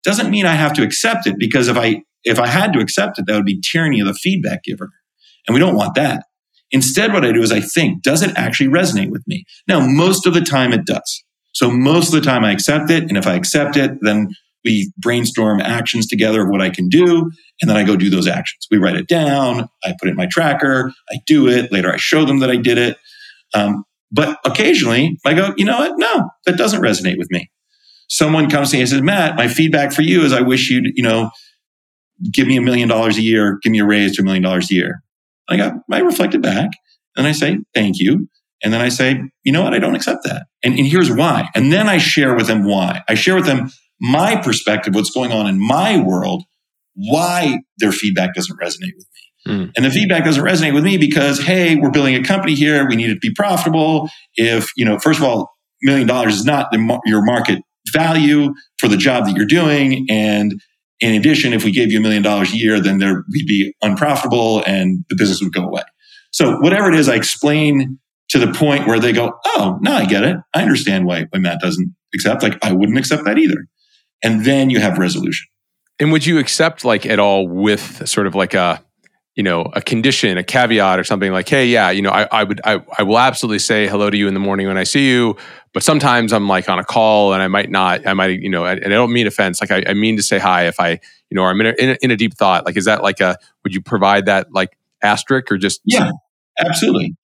[0.05, 3.19] doesn't mean I have to accept it because if I if I had to accept
[3.19, 4.91] it, that would be tyranny of the feedback giver.
[5.47, 6.25] And we don't want that.
[6.71, 9.45] Instead, what I do is I think, does it actually resonate with me?
[9.67, 11.23] Now, most of the time it does.
[11.53, 13.03] So most of the time I accept it.
[13.03, 14.29] And if I accept it, then
[14.63, 17.31] we brainstorm actions together of what I can do.
[17.61, 18.67] And then I go do those actions.
[18.71, 19.69] We write it down.
[19.83, 20.91] I put it in my tracker.
[21.11, 21.71] I do it.
[21.71, 22.97] Later, I show them that I did it.
[23.53, 25.93] Um, but occasionally I go, you know what?
[25.97, 27.49] No, that doesn't resonate with me
[28.07, 30.91] someone comes to me and says, Matt, my feedback for you is I wish you'd,
[30.95, 31.31] you know,
[32.31, 34.71] give me a million dollars a year, give me a raise to a million dollars
[34.71, 35.01] a year.
[35.49, 36.71] I got, I reflected back
[37.15, 38.27] and I say, thank you.
[38.63, 39.73] And then I say, you know what?
[39.73, 40.47] I don't accept that.
[40.63, 41.49] And, and here's why.
[41.55, 43.03] And then I share with them why.
[43.07, 43.69] I share with them
[44.01, 46.43] my perspective, what's going on in my world,
[46.95, 49.53] why their feedback doesn't resonate with me.
[49.53, 49.71] Mm.
[49.75, 52.87] And the feedback doesn't resonate with me because, hey, we're building a company here.
[52.87, 54.09] We need it to be profitable.
[54.35, 55.51] If, you know, first of all,
[55.83, 60.05] million dollars is not the, your market value for the job that you're doing.
[60.09, 60.61] And
[60.99, 63.73] in addition, if we gave you a million dollars a year, then there we'd be
[63.81, 65.83] unprofitable and the business would go away.
[66.31, 70.05] So whatever it is, I explain to the point where they go, Oh, no, I
[70.05, 70.37] get it.
[70.53, 72.43] I understand why, why Matt doesn't accept.
[72.43, 73.67] Like I wouldn't accept that either.
[74.23, 75.47] And then you have resolution.
[75.99, 78.83] And would you accept like at all with sort of like a
[79.35, 82.43] you know a condition a caveat or something like hey yeah you know i, I
[82.43, 85.09] would I, I will absolutely say hello to you in the morning when i see
[85.09, 85.35] you
[85.73, 88.65] but sometimes i'm like on a call and i might not i might you know
[88.65, 91.35] and i don't mean offense like i, I mean to say hi if i you
[91.35, 92.65] know or i'm in a, in a, in a deep thought.
[92.65, 96.11] Like is that like a would you provide that like asterisk or just yeah
[96.59, 97.15] absolutely.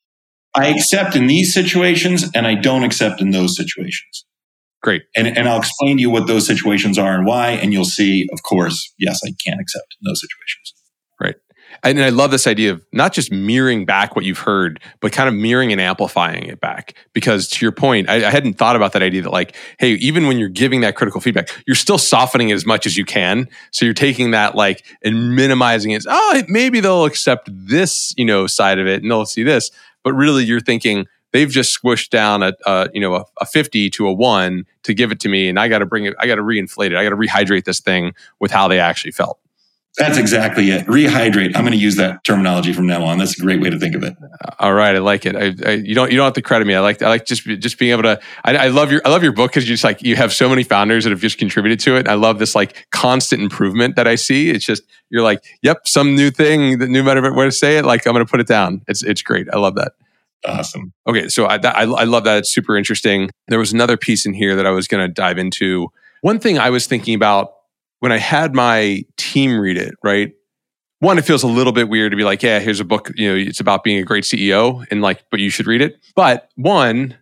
[0.53, 4.25] I accept in these situations and i don't accept in those situations.
[4.83, 5.03] Great.
[5.15, 8.27] And, and i'll explain to you what those situations are and why and you'll see
[8.33, 10.73] of course yes i can accept in those situations
[11.83, 15.27] and I love this idea of not just mirroring back what you've heard, but kind
[15.27, 16.93] of mirroring and amplifying it back.
[17.13, 20.27] Because to your point, I, I, hadn't thought about that idea that like, hey, even
[20.27, 23.47] when you're giving that critical feedback, you're still softening it as much as you can.
[23.71, 26.05] So you're taking that like and minimizing it.
[26.07, 29.71] Oh, maybe they'll accept this, you know, side of it and they'll see this.
[30.03, 33.89] But really, you're thinking they've just squished down a, a you know a, a 50
[33.91, 36.15] to a one to give it to me, and I got to bring it.
[36.19, 36.95] I got to reinflate it.
[36.95, 39.39] I got to rehydrate this thing with how they actually felt.
[39.97, 40.85] That's exactly it.
[40.87, 41.51] Rehydrate.
[41.53, 43.17] I'm going to use that terminology from now on.
[43.17, 44.15] That's a great way to think of it.
[44.57, 45.35] All right, I like it.
[45.35, 46.73] I, I, you don't you don't have to credit me.
[46.75, 48.19] I like I like just just being able to.
[48.45, 50.47] I, I love your I love your book because you just like you have so
[50.47, 52.07] many founders that have just contributed to it.
[52.07, 54.49] I love this like constant improvement that I see.
[54.49, 57.83] It's just you're like, yep, some new thing, the new better way to say it.
[57.83, 58.83] Like I'm going to put it down.
[58.87, 59.47] It's it's great.
[59.51, 59.91] I love that.
[60.45, 60.93] Awesome.
[61.05, 62.37] Okay, so I, I I love that.
[62.39, 63.29] It's super interesting.
[63.49, 65.91] There was another piece in here that I was going to dive into.
[66.21, 67.53] One thing I was thinking about
[68.01, 70.33] when I had my team read it, right?
[70.99, 73.29] One, it feels a little bit weird to be like, yeah, here's a book, you
[73.29, 75.97] know, it's about being a great CEO and like, but you should read it.
[76.15, 77.15] But one,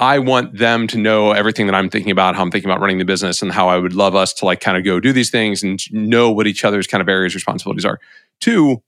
[0.00, 2.98] I want them to know everything that I'm thinking about, how I'm thinking about running
[2.98, 5.30] the business and how I would love us to like kind of go do these
[5.30, 8.00] things and know what each other's kind of areas responsibilities are.
[8.40, 8.82] Two,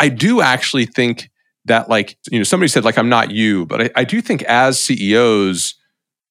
[0.00, 1.30] I do actually think
[1.66, 4.42] that like, you know, somebody said like, I'm not you, but I, I do think
[4.42, 5.76] as CEOs,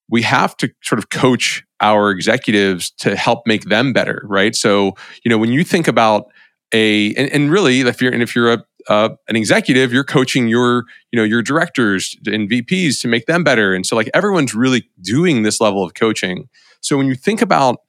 [0.09, 4.55] we have to sort of coach our executives to help make them better, right?
[4.55, 6.25] So, you know, when you think about
[6.73, 10.47] a and, and really if you're and if you're a uh, an executive, you're coaching
[10.47, 14.55] your you know your directors and VPs to make them better, and so like everyone's
[14.55, 16.47] really doing this level of coaching.
[16.81, 17.79] So when you think about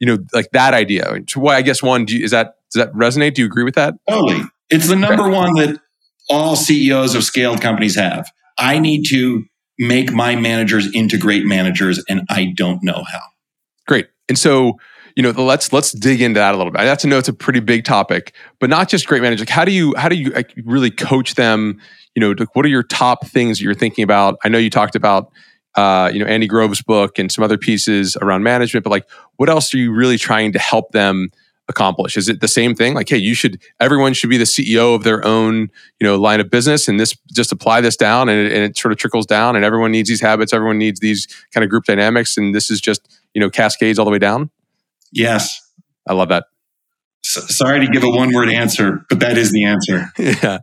[0.00, 2.92] you know like that idea, so why I guess one you, is that does that
[2.92, 3.34] resonate?
[3.34, 3.94] Do you agree with that?
[4.08, 4.42] Totally.
[4.70, 5.80] It's the number one that
[6.28, 8.30] all CEOs of scaled companies have.
[8.58, 9.44] I need to
[9.78, 13.20] make my managers into great managers, and I don't know how.
[13.88, 14.08] Great.
[14.28, 14.78] And so,
[15.16, 16.80] you know, let's let's dig into that a little bit.
[16.80, 19.40] I have to know it's a pretty big topic, but not just great managers.
[19.40, 21.80] Like how do you how do you like, really coach them?
[22.14, 24.38] You know, what are your top things you're thinking about?
[24.44, 25.32] I know you talked about
[25.74, 29.48] uh, you know Andy Grove's book and some other pieces around management, but like, what
[29.48, 31.30] else are you really trying to help them?
[31.68, 32.16] accomplish?
[32.16, 32.94] Is it the same thing?
[32.94, 35.70] Like, hey, you should everyone should be the CEO of their own,
[36.00, 38.78] you know, line of business, and this just apply this down, and it, and it
[38.78, 41.84] sort of trickles down, and everyone needs these habits, everyone needs these kind of group
[41.84, 44.50] dynamics, and this is just you know cascades all the way down.
[45.12, 45.58] Yes,
[46.06, 46.44] I love that.
[47.22, 50.06] So, sorry to give a one word answer, but that is the answer.
[50.18, 50.58] yeah.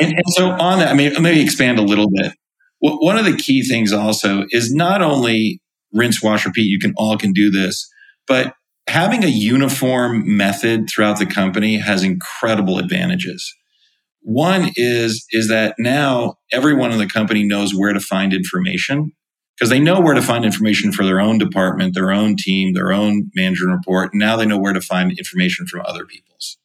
[0.00, 2.32] And, and so on that, I mean, maybe expand a little bit.
[2.80, 5.60] One of the key things also is not only
[5.92, 6.66] rinse, wash, repeat.
[6.66, 7.88] You can all can do this,
[8.26, 8.54] but
[8.86, 13.52] having a uniform method throughout the company has incredible advantages.
[14.22, 19.12] One is, is that now everyone in the company knows where to find information
[19.58, 22.92] because they know where to find information for their own department, their own team, their
[22.92, 24.14] own management report.
[24.14, 26.58] Now they know where to find information from other people's.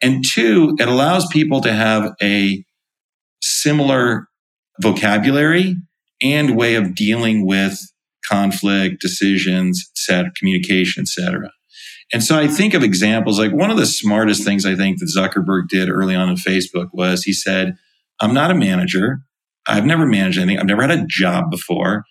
[0.00, 2.64] And two, it allows people to have a
[3.42, 4.28] similar
[4.80, 5.74] vocabulary
[6.22, 7.78] and way of dealing with
[8.24, 11.50] conflict, decisions, set, communication, etc.
[12.12, 15.12] And so I think of examples like one of the smartest things I think that
[15.14, 17.76] Zuckerberg did early on in Facebook was he said,
[18.20, 19.20] I'm not a manager.
[19.66, 20.58] I've never managed anything.
[20.58, 22.04] I've never had a job before.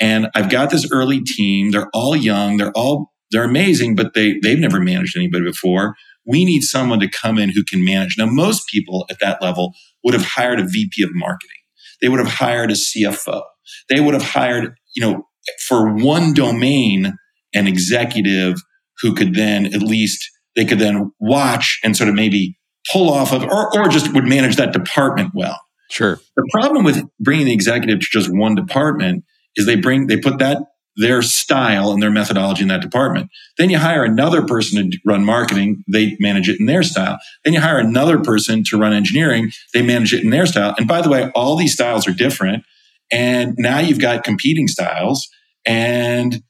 [0.00, 1.70] And I've got this early team.
[1.70, 2.56] They're all young.
[2.56, 5.94] They're all, they're amazing, but they, they've never managed anybody before.
[6.26, 8.16] We need someone to come in who can manage.
[8.18, 11.56] Now, most people at that level would have hired a VP of marketing.
[12.00, 13.42] They would have hired a CFO.
[13.88, 15.24] They would have hired, you know,
[15.66, 17.14] for one domain,
[17.54, 18.56] an executive
[19.00, 22.58] who could then at least they could then watch and sort of maybe
[22.92, 25.58] pull off of or, or just would manage that department well.
[25.90, 26.20] Sure.
[26.36, 29.24] The problem with bringing the executive to just one department
[29.56, 30.58] is they bring they put that
[30.96, 33.30] their style and their methodology in that department.
[33.58, 37.18] Then you hire another person to run marketing, they manage it in their style.
[37.44, 40.74] Then you hire another person to run engineering, they manage it in their style.
[40.78, 42.64] And by the way, all these styles are different.
[43.12, 45.28] And now you've got competing styles.
[45.64, 46.42] And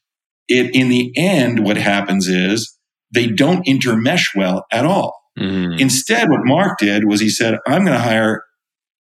[0.48, 2.76] it in the end, what happens is
[3.12, 5.20] they don't intermesh well at all.
[5.38, 5.80] Mm.
[5.80, 8.44] Instead, what Mark did was he said, I'm going to hire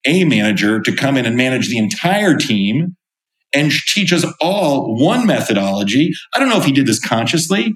[0.06, 2.96] a manager to come in and manage the entire team
[3.54, 6.12] and teach us all one methodology.
[6.36, 7.74] I don't know if he did this consciously,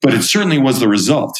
[0.00, 1.36] but it certainly was the result.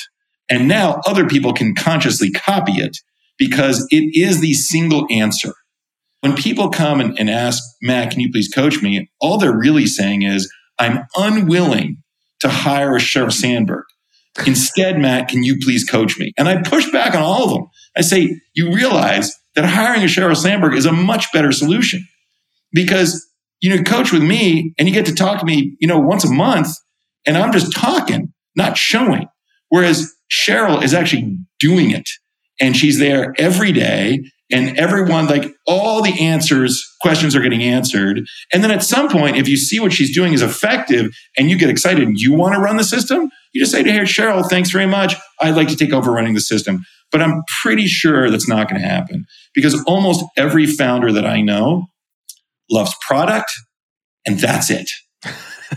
[0.49, 2.99] And now other people can consciously copy it
[3.38, 5.55] because it is the single answer.
[6.21, 9.11] When people come and, and ask, Matt, can you please coach me?
[9.21, 12.03] All they're really saying is, I'm unwilling
[12.40, 13.85] to hire a Sheryl Sandberg.
[14.47, 16.33] Instead, Matt, can you please coach me?
[16.38, 17.66] And I push back on all of them.
[17.97, 22.07] I say, you realize that hiring a Sheryl Sandberg is a much better solution
[22.73, 23.27] because
[23.62, 26.25] you know, coach with me and you get to talk to me, you know, once
[26.25, 26.68] a month
[27.27, 29.29] and I'm just talking, not showing.
[29.68, 32.09] Whereas Sheryl is actually doing it
[32.61, 38.20] and she's there every day and everyone like all the answers questions are getting answered.
[38.53, 41.57] And then at some point if you see what she's doing is effective and you
[41.57, 44.48] get excited and you want to run the system you just say to her Sheryl,
[44.48, 45.14] thanks very much.
[45.40, 46.85] I'd like to take over running the system.
[47.11, 51.42] But i'm pretty sure that's not going to happen because almost every founder that i
[51.42, 51.88] know
[52.73, 53.51] loves product
[54.27, 54.91] and that's it.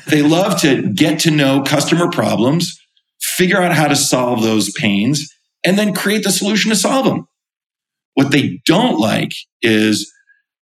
[0.07, 2.77] They love to get to know customer problems
[3.21, 5.33] figure out how to solve those pains
[5.65, 7.29] and then create the solution to solve them
[8.15, 10.11] what they don't like is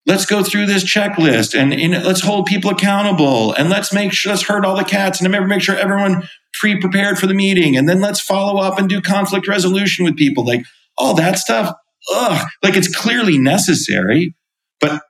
[0.05, 4.31] let's go through this checklist and, and, let's hold people accountable and let's make sure
[4.31, 6.27] let's herd all the cats and make sure everyone
[6.59, 10.45] pre-prepared for the meeting and then let's follow up and do conflict resolution with people.
[10.45, 10.65] Like
[10.97, 11.73] all that stuff
[12.13, 14.35] ugh like it's clearly necessary
[14.79, 15.01] but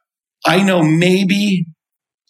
[0.45, 1.65] i know maybe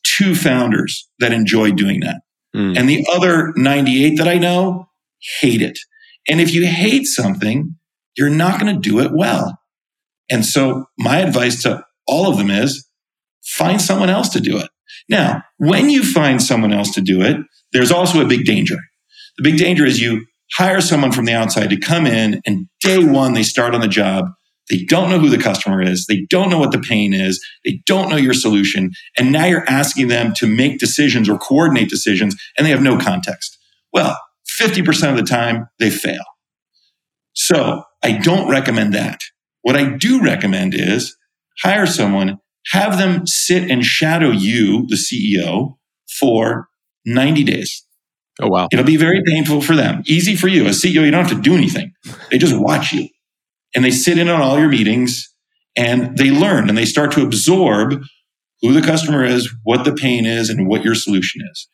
[0.03, 2.21] two founders that enjoy doing that
[2.55, 2.77] mm.
[2.77, 4.87] and the other 98 that i know
[5.39, 5.79] hate it
[6.27, 7.75] and if you hate something
[8.15, 9.57] you're not going to do it well
[10.29, 12.87] and so my advice to all of them is
[13.43, 14.69] find someone else to do it.
[15.09, 17.37] Now, when you find someone else to do it,
[17.71, 18.77] there's also a big danger.
[19.37, 23.03] The big danger is you hire someone from the outside to come in and day
[23.03, 24.25] one they start on the job.
[24.69, 26.05] They don't know who the customer is.
[26.07, 27.43] They don't know what the pain is.
[27.65, 28.91] They don't know your solution.
[29.17, 32.97] And now you're asking them to make decisions or coordinate decisions and they have no
[32.97, 33.57] context.
[33.91, 34.17] Well,
[34.59, 36.23] 50% of the time they fail.
[37.33, 39.19] So I don't recommend that.
[39.61, 41.15] What I do recommend is
[41.61, 42.39] hire someone,
[42.71, 45.77] have them sit and shadow you, the CEO,
[46.19, 46.67] for
[47.05, 47.85] 90 days.
[48.41, 48.67] Oh, wow.
[48.71, 50.03] It'll be very painful for them.
[50.05, 50.65] Easy for you.
[50.65, 51.93] As CEO, you don't have to do anything.
[52.31, 53.07] They just watch you.
[53.75, 55.33] And they sit in on all your meetings
[55.75, 58.03] and they learn and they start to absorb
[58.61, 61.67] who the customer is, what the pain is, and what your solution is.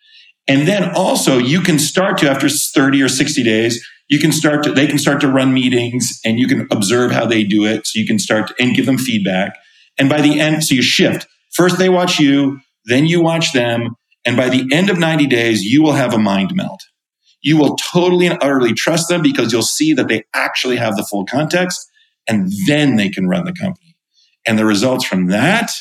[0.47, 4.63] And then also you can start to, after 30 or 60 days, you can start
[4.63, 7.85] to, they can start to run meetings and you can observe how they do it.
[7.85, 9.55] So you can start to, and give them feedback.
[9.99, 11.27] And by the end, so you shift.
[11.51, 13.95] First they watch you, then you watch them.
[14.25, 16.81] And by the end of 90 days, you will have a mind meld.
[17.41, 21.05] You will totally and utterly trust them because you'll see that they actually have the
[21.05, 21.88] full context
[22.29, 23.97] and then they can run the company.
[24.47, 25.71] And the results from that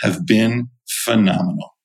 [0.00, 1.76] have been phenomenal.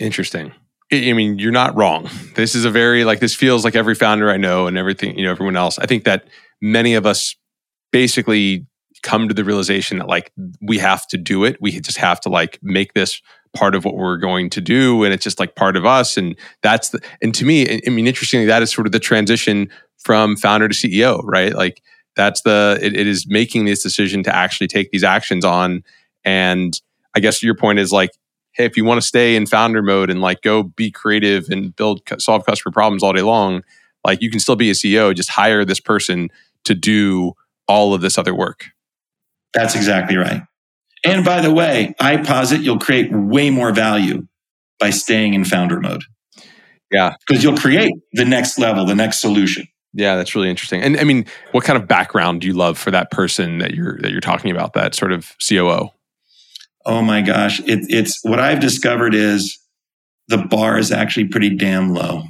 [0.00, 0.52] Interesting.
[0.92, 2.08] I mean, you're not wrong.
[2.34, 5.24] This is a very like this feels like every founder I know and everything, you
[5.24, 5.78] know, everyone else.
[5.78, 6.28] I think that
[6.60, 7.34] many of us
[7.92, 8.66] basically
[9.02, 11.56] come to the realization that like we have to do it.
[11.60, 13.20] We just have to like make this
[13.54, 16.36] part of what we're going to do and it's just like part of us and
[16.62, 20.36] that's the and to me I mean interestingly that is sort of the transition from
[20.36, 21.54] founder to CEO, right?
[21.54, 21.82] Like
[22.16, 25.84] that's the it, it is making this decision to actually take these actions on
[26.24, 26.80] and
[27.14, 28.10] I guess your point is like
[28.56, 31.76] hey, if you want to stay in founder mode and like go be creative and
[31.76, 33.62] build solve customer problems all day long,
[34.04, 35.14] like you can still be a CEO.
[35.14, 36.30] Just hire this person
[36.64, 37.34] to do
[37.68, 38.66] all of this other work.
[39.52, 40.42] That's exactly right.
[41.04, 44.26] And by the way, I posit you'll create way more value
[44.80, 46.02] by staying in founder mode.
[46.90, 47.14] Yeah.
[47.26, 49.68] Because you'll create the next level, the next solution.
[49.96, 50.82] Yeah, that's really interesting.
[50.82, 53.98] And I mean, what kind of background do you love for that person that you're
[54.02, 55.90] that you're talking about, that sort of COO?
[56.86, 59.58] oh my gosh, it, it's what I've discovered is
[60.28, 62.22] the bar is actually pretty damn low.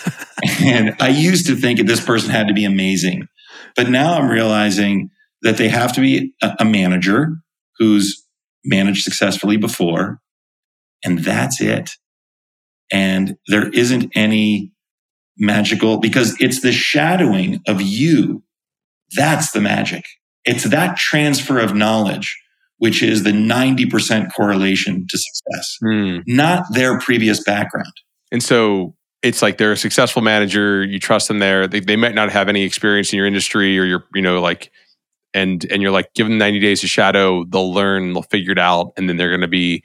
[0.62, 3.28] and I used to think that this person had to be amazing,
[3.76, 5.10] but now I'm realizing
[5.42, 7.36] that they have to be a, a manager
[7.78, 8.24] who's
[8.64, 10.20] managed successfully before,
[11.04, 11.92] and that's it.
[12.90, 14.72] And there isn't any
[15.38, 18.42] magical because it's the shadowing of you.
[19.16, 20.04] That's the magic.
[20.44, 22.36] It's that transfer of knowledge
[22.78, 26.22] which is the 90% correlation to success, mm.
[26.26, 27.92] not their previous background.
[28.32, 31.66] And so it's like they're a successful manager, you trust them there.
[31.66, 34.70] They, they might not have any experience in your industry or you're, you know, like,
[35.34, 38.58] and, and you're like, give them 90 days to shadow, they'll learn, they'll figure it
[38.58, 39.82] out, and then they're going to be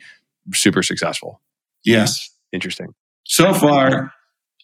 [0.54, 1.41] super successful.
[1.84, 2.30] Yes.
[2.51, 2.93] Interesting.
[3.26, 4.14] So far,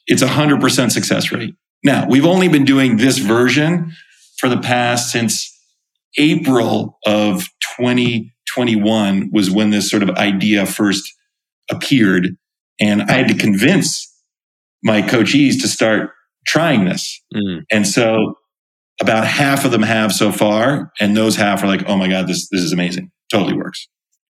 [0.08, 1.56] it's a 100% success rate.
[1.84, 3.94] Now, we've only been doing this version
[4.38, 5.56] for the past since
[6.18, 7.44] April of
[7.80, 11.04] 2021 was when this sort of idea first
[11.70, 12.36] appeared.
[12.80, 14.06] And I had to convince
[14.84, 16.12] my coachees to start
[16.48, 17.22] trying this.
[17.34, 17.64] Mm.
[17.72, 18.36] And so
[19.02, 20.92] about half of them have so far.
[21.00, 23.12] And those half are like, oh my God, this, this is amazing.
[23.32, 23.88] Totally works.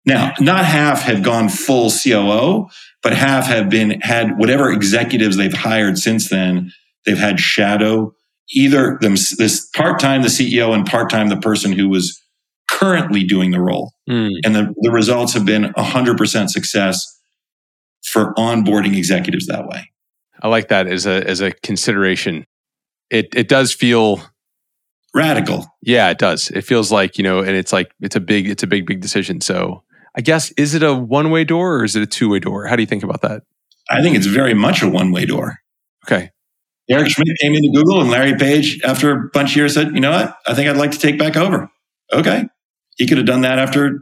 [0.05, 2.67] Now, not half have gone full COO,
[3.01, 6.71] but half have been had whatever executives they've hired since then.
[7.05, 8.13] They've had shadow
[8.51, 12.21] either them, this part time the CEO and part time the person who was
[12.69, 13.93] currently doing the role.
[14.09, 14.31] Mm.
[14.43, 17.19] And the, the results have been 100% success
[18.03, 19.91] for onboarding executives that way.
[20.41, 22.45] I like that as a as a consideration.
[23.09, 24.21] It it does feel
[25.13, 25.65] radical.
[25.81, 26.51] Yeah, it does.
[26.51, 29.01] It feels like, you know, and it's like it's a big it's a big big
[29.01, 29.41] decision.
[29.41, 29.83] So,
[30.15, 32.65] I guess is it a one-way door or is it a two-way door?
[32.65, 33.43] How do you think about that?
[33.89, 35.57] I think it's very much a one-way door.
[36.05, 36.31] Okay.
[36.89, 39.99] Eric Schmidt came into Google and Larry Page, after a bunch of years, said, you
[39.99, 40.37] know what?
[40.47, 41.69] I think I'd like to take back over.
[42.13, 42.45] Okay.
[42.97, 43.99] He could have done that after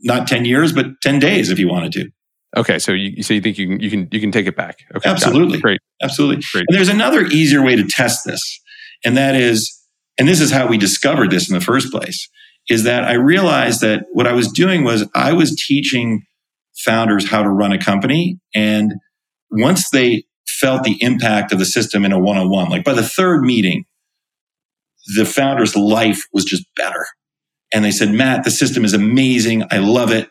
[0.00, 2.10] not 10 years, but 10 days if he wanted to.
[2.56, 2.78] Okay.
[2.78, 4.80] So you, so you think you can, you can, you can take it back.
[4.94, 5.08] Okay.
[5.08, 5.58] Absolutely.
[5.58, 5.80] Great.
[6.02, 6.42] Absolutely.
[6.52, 6.66] Great.
[6.68, 8.60] And there's another easier way to test this.
[9.04, 9.74] And that is,
[10.18, 12.28] and this is how we discovered this in the first place,
[12.68, 16.24] is that I realized that what I was doing was I was teaching
[16.76, 18.38] founders how to run a company.
[18.54, 18.94] And
[19.50, 20.24] once they
[20.56, 22.70] felt the impact of the system in a one on one.
[22.70, 23.84] Like by the third meeting,
[25.16, 27.06] the founder's life was just better.
[27.72, 29.64] And they said, Matt, the system is amazing.
[29.70, 30.30] I love it.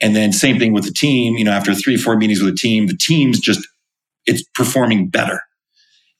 [0.00, 1.36] And then same thing with the team.
[1.36, 3.66] You know, after three, four meetings with the team, the team's just,
[4.26, 5.40] it's performing better.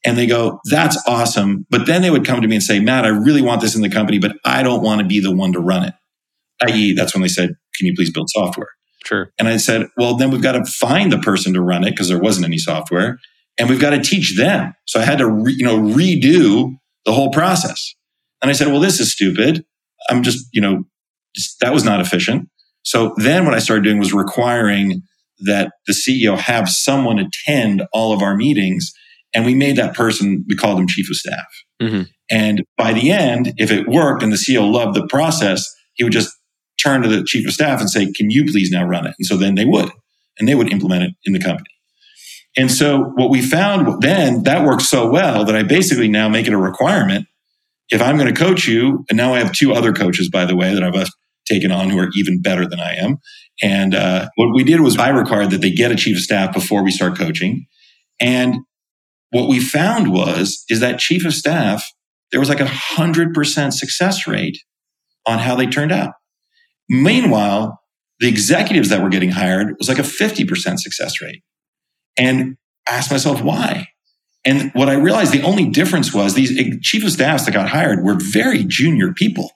[0.05, 1.67] And they go, that's awesome.
[1.71, 3.83] But then they would come to me and say, Matt, I really want this in
[3.83, 5.95] the company, but I don't want to be the one to run it.
[6.61, 8.69] I.e., that's when they said, can you please build software?
[9.05, 9.33] Sure.
[9.39, 12.09] And I said, well, then we've got to find the person to run it because
[12.09, 13.19] there wasn't any software
[13.59, 14.75] and we've got to teach them.
[14.87, 17.95] So I had to, re, you know, redo the whole process.
[18.41, 19.65] And I said, well, this is stupid.
[20.09, 20.85] I'm just, you know,
[21.35, 22.49] just, that was not efficient.
[22.83, 25.03] So then what I started doing was requiring
[25.41, 28.93] that the CEO have someone attend all of our meetings.
[29.35, 31.47] And we made that person, we called him chief of staff.
[31.81, 32.03] Mm-hmm.
[32.31, 36.13] And by the end, if it worked and the CEO loved the process, he would
[36.13, 36.31] just
[36.83, 39.15] turn to the chief of staff and say, can you please now run it?
[39.19, 39.91] And so then they would,
[40.39, 41.69] and they would implement it in the company.
[42.57, 46.47] And so what we found then that worked so well that I basically now make
[46.47, 47.27] it a requirement
[47.93, 50.57] if I'm going to coach you, and now I have two other coaches, by the
[50.57, 51.09] way, that I've
[51.47, 53.19] taken on who are even better than I am.
[53.63, 56.55] And uh, what we did was I required that they get a chief of staff
[56.55, 57.67] before we start coaching.
[58.19, 58.57] And
[59.33, 61.85] what we found was is that chief of staff
[62.31, 64.59] there was like a hundred percent success rate
[65.27, 66.15] on how they turned out.
[66.89, 67.79] Meanwhile,
[68.19, 71.43] the executives that were getting hired was like a 50% success rate.
[72.19, 72.57] And
[72.89, 73.89] I asked myself why.
[74.45, 76.53] And what I realized the only difference was these
[76.83, 79.51] chief of staffs that got hired were very junior people.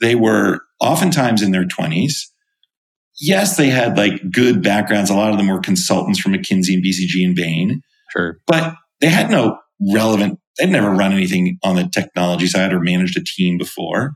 [0.00, 2.12] They were oftentimes in their 20s.
[3.20, 5.10] Yes, they had like good backgrounds.
[5.10, 7.82] A lot of them were consultants from McKinsey and BCG and Bain.
[8.10, 8.38] Sure.
[8.46, 8.74] But
[9.04, 9.58] they had no
[9.92, 14.14] relevant, they'd never run anything on the technology side or managed a team before.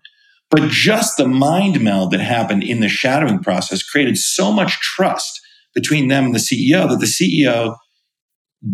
[0.50, 5.42] But just the mind meld that happened in the shadowing process created so much trust
[5.74, 7.76] between them and the CEO that the CEO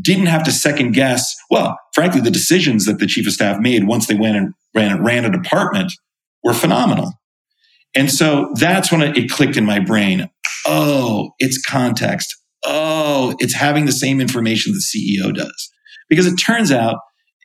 [0.03, 1.35] didn't have to second guess.
[1.51, 5.03] Well, frankly, the decisions that the chief of staff made once they went and ran,
[5.03, 5.93] ran a department
[6.45, 7.12] were phenomenal.
[7.97, 10.31] And so that's when it clicked in my brain.
[10.65, 12.33] Oh, it's context.
[12.65, 15.71] Oh, it's having the same information the CEO does.
[16.09, 16.98] Because it turns out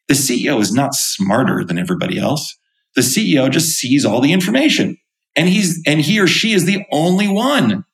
[0.07, 2.57] the CEO is not smarter than everybody else.
[2.95, 4.97] The CEO just sees all the information
[5.35, 7.85] and he's, and he or she is the only one.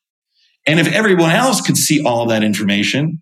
[0.65, 3.21] And if everyone else could see all that information,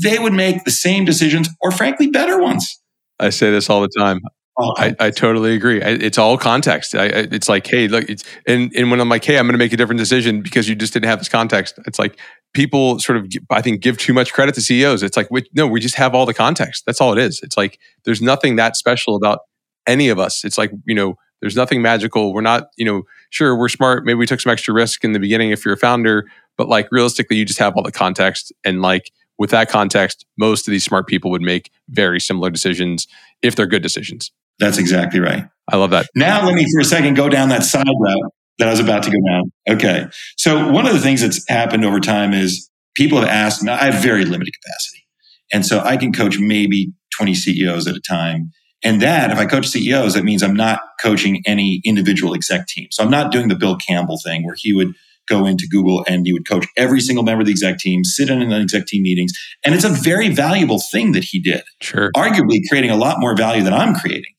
[0.00, 2.80] they would make the same decisions or frankly better ones.
[3.18, 4.20] I say this all the time.
[4.58, 5.82] I, I, totally agree.
[5.82, 6.94] it's all context.
[6.94, 9.58] I, it's like, hey, look, it's, and, and when I'm like, hey, I'm going to
[9.58, 11.78] make a different decision because you just didn't have this context.
[11.86, 12.18] It's like
[12.56, 15.02] people sort of, I think, give too much credit to CEOs.
[15.02, 16.84] It's like, we, no, we just have all the context.
[16.86, 17.40] That's all it is.
[17.42, 19.40] It's like there's nothing that special about
[19.86, 20.44] any of us.
[20.44, 22.32] It's like you know, there's nothing magical.
[22.32, 24.04] We're not, you know, sure we're smart.
[24.04, 26.88] Maybe we took some extra risk in the beginning if you're a founder, but like
[26.90, 30.82] realistically, you just have all the context and like with that context, most of these
[30.82, 33.06] smart people would make very similar decisions
[33.42, 34.32] if they're good decisions.
[34.58, 35.44] That's exactly right.
[35.68, 36.08] I love that.
[36.14, 39.02] Now, let me for a second go down that side route that I was about
[39.04, 39.52] to go down.
[39.68, 40.06] Okay.
[40.36, 43.90] So, one of the things that's happened over time is people have asked me, I
[43.90, 45.06] have very limited capacity.
[45.52, 48.50] And so I can coach maybe 20 CEOs at a time.
[48.84, 52.88] And that, if I coach CEOs, that means I'm not coaching any individual exec team.
[52.90, 54.94] So I'm not doing the Bill Campbell thing where he would
[55.28, 58.28] go into Google and he would coach every single member of the exec team, sit
[58.28, 59.32] in the exec team meetings.
[59.64, 61.62] And it's a very valuable thing that he did.
[61.80, 62.10] Sure.
[62.14, 64.35] Arguably creating a lot more value than I'm creating.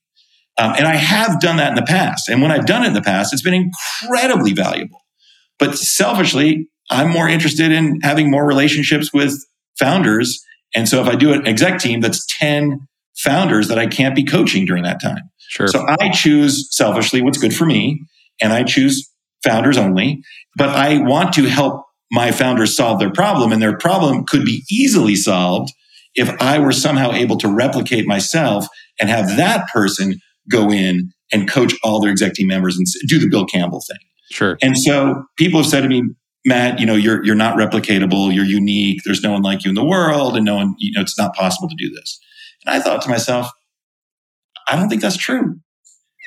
[0.58, 2.28] Um, and I have done that in the past.
[2.28, 5.00] And when I've done it in the past, it's been incredibly valuable.
[5.58, 9.34] But selfishly, I'm more interested in having more relationships with
[9.78, 10.42] founders.
[10.74, 12.80] And so if I do an exec team that's 10
[13.16, 15.30] founders that I can't be coaching during that time.
[15.48, 15.68] Sure.
[15.68, 18.02] So I choose selfishly what's good for me
[18.40, 19.10] and I choose
[19.42, 20.22] founders only,
[20.56, 24.64] but I want to help my founders solve their problem and their problem could be
[24.70, 25.72] easily solved
[26.14, 28.66] if I were somehow able to replicate myself
[29.00, 33.18] and have that person go in and coach all their exec team members and do
[33.18, 33.98] the Bill Campbell thing.
[34.30, 34.58] Sure.
[34.62, 36.02] And so people have said to me,
[36.46, 39.74] Matt, you know, you're you're not replicatable, you're unique, there's no one like you in
[39.74, 42.18] the world, and no one, you know, it's not possible to do this.
[42.64, 43.50] And I thought to myself,
[44.68, 45.56] I don't think that's true.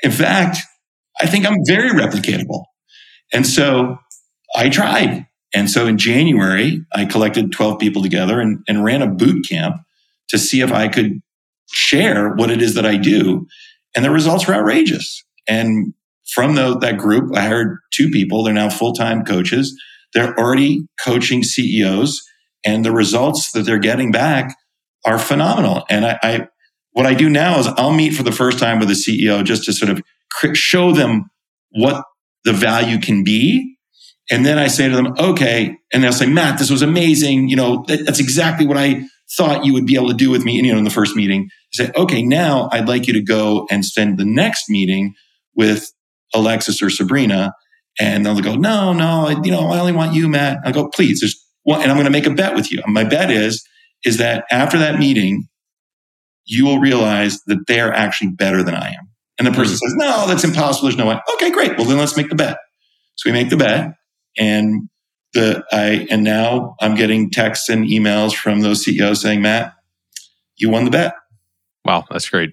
[0.02, 0.58] In fact,
[1.20, 2.64] I think I'm very replicatable.
[3.32, 3.98] And so
[4.56, 5.26] I tried.
[5.54, 9.76] And so in January, I collected 12 people together and, and ran a boot camp
[10.30, 11.20] to see if I could
[11.70, 13.46] share what it is that I do.
[13.94, 15.24] And the results were outrageous.
[15.48, 15.94] And
[16.32, 18.42] from the, that group, I hired two people.
[18.42, 19.78] They're now full time coaches.
[20.14, 22.22] They're already coaching CEOs,
[22.64, 24.54] and the results that they're getting back
[25.04, 25.84] are phenomenal.
[25.88, 26.48] And I, I,
[26.92, 29.64] what I do now is I'll meet for the first time with a CEO just
[29.64, 30.02] to sort of
[30.56, 31.30] show them
[31.70, 32.04] what
[32.44, 33.76] the value can be.
[34.30, 35.76] And then I say to them, okay.
[35.92, 37.48] And they'll say, Matt, this was amazing.
[37.48, 39.02] You know, that, that's exactly what I
[39.36, 40.56] thought you would be able to do with me.
[40.56, 43.84] You know, in the first meeting, say, okay, now I'd like you to go and
[43.84, 45.14] spend the next meeting
[45.54, 45.90] with
[46.34, 47.52] Alexis or Sabrina.
[48.00, 50.58] And they'll go, no, no, I, you know, I only want you, Matt.
[50.64, 52.82] I go, please, there's one, and I'm going to make a bet with you.
[52.86, 53.62] My bet is
[54.04, 55.46] is that after that meeting,
[56.44, 59.10] you will realize that they are actually better than I am.
[59.38, 59.86] And the person mm-hmm.
[59.86, 60.88] says, no, that's impossible.
[60.88, 61.18] There's no way.
[61.34, 61.76] Okay, great.
[61.76, 62.58] Well, then let's make the bet.
[63.16, 63.92] So we make the bet
[64.38, 64.88] and
[65.34, 69.74] the, I, and now I'm getting texts and emails from those CEOs saying, Matt,
[70.56, 71.14] you won the bet.
[71.84, 72.04] Wow.
[72.10, 72.50] That's great.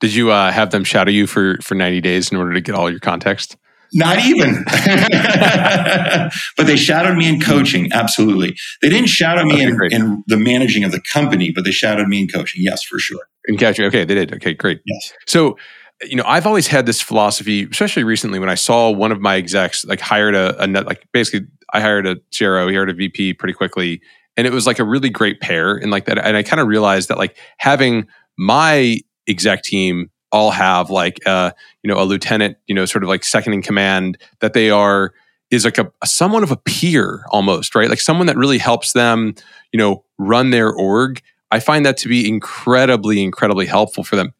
[0.00, 2.74] Did you uh, have them shadow you for, for 90 days in order to get
[2.74, 3.56] all your context?
[3.94, 4.64] Not even.
[6.56, 7.90] but they shadowed me in coaching.
[7.92, 8.56] Absolutely.
[8.80, 12.08] They didn't shadow me okay, in, in, the managing of the company, but they shadowed
[12.08, 12.62] me in coaching.
[12.64, 13.20] Yes, for sure.
[13.46, 13.84] In coaching.
[13.86, 14.32] Okay, they did.
[14.32, 14.80] Okay, great.
[14.86, 15.12] Yes.
[15.26, 15.58] So,
[16.04, 19.36] you know, I've always had this philosophy, especially recently when I saw one of my
[19.36, 23.34] execs like hired a, a like basically I hired a CRO, he hired a VP
[23.34, 24.00] pretty quickly.
[24.36, 25.74] And it was like a really great pair.
[25.74, 28.06] And like that, and I kind of realized that like having
[28.38, 28.98] my
[29.28, 33.24] exec team all have like uh, you know a lieutenant, you know, sort of like
[33.24, 35.12] second in command that they are
[35.50, 37.90] is like a, somewhat of a peer almost, right?
[37.90, 39.34] Like someone that really helps them,
[39.70, 41.20] you know, run their org.
[41.50, 44.32] I find that to be incredibly, incredibly helpful for them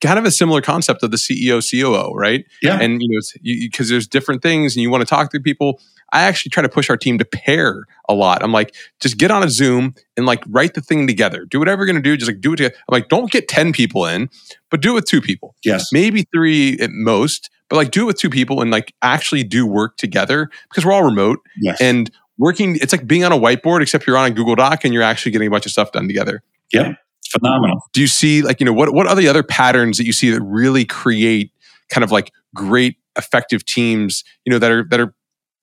[0.00, 2.44] kind of a similar concept of the CEO COO, right?
[2.62, 2.78] Yeah.
[2.80, 5.80] And you know, because there's different things, and you want to talk to people.
[6.10, 8.42] I actually try to push our team to pair a lot.
[8.42, 11.44] I'm like, just get on a Zoom and like write the thing together.
[11.44, 12.16] Do whatever you're gonna do.
[12.16, 12.74] Just like do it together.
[12.88, 14.30] I'm like, don't get ten people in,
[14.70, 15.54] but do it with two people.
[15.64, 15.92] Yes.
[15.92, 19.66] Maybe three at most, but like do it with two people and like actually do
[19.66, 21.40] work together because we're all remote.
[21.60, 21.78] Yes.
[21.80, 24.94] And working, it's like being on a whiteboard, except you're on a Google Doc and
[24.94, 26.42] you're actually getting a bunch of stuff done together.
[26.72, 26.96] Yep
[27.30, 27.82] phenomenal.
[27.92, 30.30] Do you see like you know what what are the other patterns that you see
[30.30, 31.52] that really create
[31.88, 35.14] kind of like great effective teams you know that are that are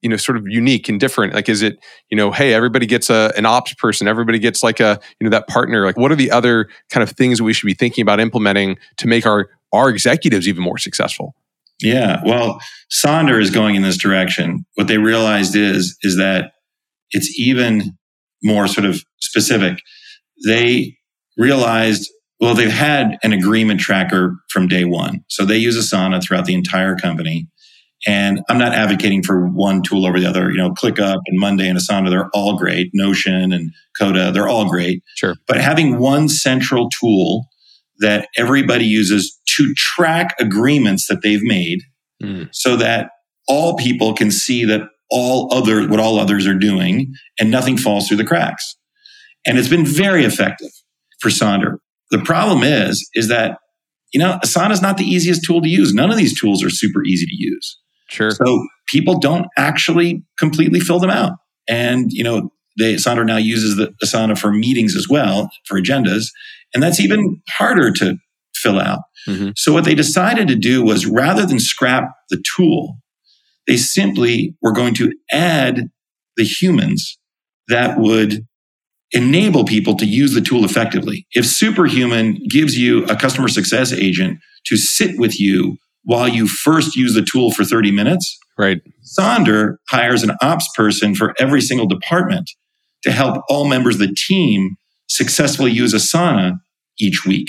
[0.01, 1.33] you know sort of unique and different?
[1.33, 1.77] Like is it
[2.09, 5.31] you know hey everybody gets a an ops person everybody gets like a you know
[5.31, 5.85] that partner?
[5.85, 8.77] Like what are the other kind of things that we should be thinking about implementing
[8.97, 11.35] to make our our executives even more successful?
[11.81, 12.59] Yeah well
[12.91, 14.65] sonder is going in this direction.
[14.75, 16.53] What they realized is is that
[17.11, 17.97] it's even
[18.43, 19.79] more sort of specific.
[20.45, 20.97] They
[21.37, 22.09] realized,
[22.39, 25.23] well, they've had an agreement tracker from day one.
[25.27, 27.47] So they use Asana throughout the entire company.
[28.07, 30.51] And I'm not advocating for one tool over the other.
[30.51, 32.91] You know, ClickUp and Monday and Asana, they're all great.
[32.93, 35.01] Notion and Coda, they're all great.
[35.15, 35.35] Sure.
[35.47, 37.47] But having one central tool
[37.99, 41.79] that everybody uses to track agreements that they've made
[42.21, 42.49] mm.
[42.51, 43.09] so that
[43.47, 48.07] all people can see that all other what all others are doing and nothing falls
[48.07, 48.75] through the cracks.
[49.45, 50.71] And it's been very effective
[51.19, 51.77] for Sonder.
[52.11, 53.57] The problem is, is that,
[54.13, 55.93] you know, Asana is not the easiest tool to use.
[55.93, 57.79] None of these tools are super easy to use.
[58.09, 58.31] Sure.
[58.31, 61.33] So people don't actually completely fill them out.
[61.67, 66.27] And, you know, they, Sonder now uses the Asana for meetings as well, for agendas.
[66.73, 68.17] And that's even harder to
[68.53, 68.99] fill out.
[69.27, 69.51] Mm-hmm.
[69.55, 72.97] So what they decided to do was rather than scrap the tool,
[73.67, 75.89] they simply were going to add
[76.37, 77.17] the humans
[77.67, 78.45] that would
[79.15, 81.25] enable people to use the tool effectively.
[81.33, 86.95] If Superhuman gives you a customer success agent to sit with you while you first
[86.95, 88.81] use the tool for 30 minutes, right.
[89.17, 92.51] Sonder hires an ops person for every single department
[93.03, 94.75] to help all members of the team
[95.07, 96.53] successfully use Asana
[96.99, 97.47] each week.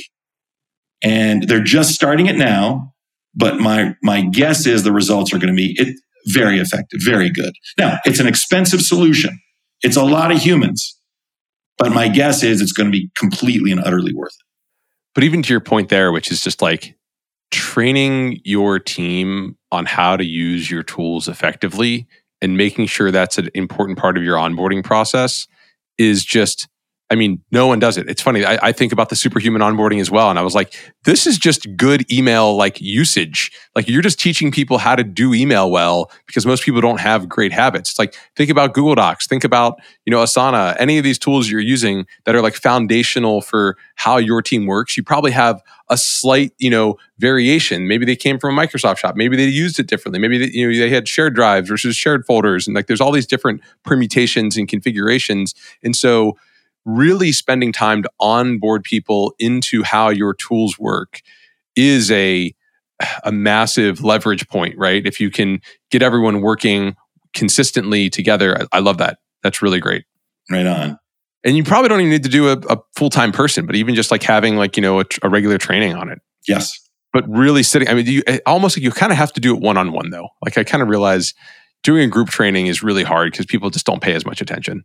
[1.03, 2.93] And they're just starting it now,
[3.35, 5.97] but my my guess is the results are going to be it,
[6.29, 7.55] very effective, very good.
[7.79, 9.39] Now, it's an expensive solution.
[9.83, 10.96] It's a lot of humans.
[11.79, 14.45] But my guess is it's going to be completely and utterly worth it.
[15.15, 16.97] But even to your point there, which is just like
[17.51, 22.07] training your team on how to use your tools effectively
[22.43, 25.47] and making sure that's an important part of your onboarding process
[25.99, 26.69] is just
[27.09, 28.09] I mean, no one does it.
[28.09, 28.45] It's funny.
[28.45, 30.29] I, I, think about the superhuman onboarding as well.
[30.29, 33.53] And I was like, this is just good email like usage.
[33.77, 37.29] Like you're just teaching people how to do email well because most people don't have
[37.29, 37.91] great habits.
[37.91, 41.49] It's like, think about Google Docs, think about, you know, Asana, any of these tools
[41.49, 44.97] you're using that are like foundational for how your team works.
[44.97, 47.87] You probably have a slight, you know, variation.
[47.87, 49.15] Maybe they came from a Microsoft shop.
[49.15, 50.19] Maybe they used it differently.
[50.19, 53.13] Maybe they, you know they had shared drives versus shared folders, and like there's all
[53.13, 55.55] these different permutations and configurations.
[55.85, 56.37] And so
[56.87, 61.21] really spending time to onboard people into how your tools work
[61.75, 62.55] is a
[63.25, 65.05] a massive leverage point, right?
[65.05, 65.61] If you can
[65.91, 66.97] get everyone working
[67.35, 69.19] consistently together, I, I love that.
[69.43, 70.05] That's really great.
[70.51, 70.99] Right on.
[71.45, 73.95] And you probably don't even need to do a, a full time person, but even
[73.95, 76.21] just like having like you know a, a, regular training on it.
[76.49, 76.81] Yes.
[77.13, 79.55] But really sitting, I mean, you eh, almost like you kind of have to do
[79.55, 80.29] it one on one though.
[80.43, 81.35] Like I kind of realize
[81.83, 84.85] doing a group training is really hard because people just don't pay as much attention.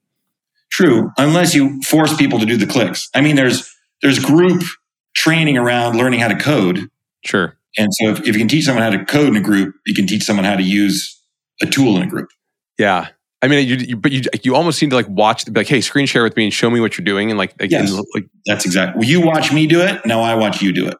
[0.71, 3.09] True, unless you force people to do the clicks.
[3.13, 3.69] I mean, there's
[4.01, 4.63] there's group
[5.13, 6.89] training around learning how to code.
[7.25, 7.57] Sure.
[7.77, 9.93] And so if, if you can teach someone how to code in a group, you
[9.93, 11.19] can teach someone how to use
[11.61, 12.29] a tool in a group.
[12.77, 13.09] Yeah.
[13.41, 16.05] I mean, you, you, but you, you almost need to like watch, like, hey, screen
[16.05, 17.31] share with me and show me what you're doing.
[17.31, 18.99] And like, yes, and like that's exactly.
[18.99, 20.05] Well, you watch me do it.
[20.05, 20.97] Now I watch you do it.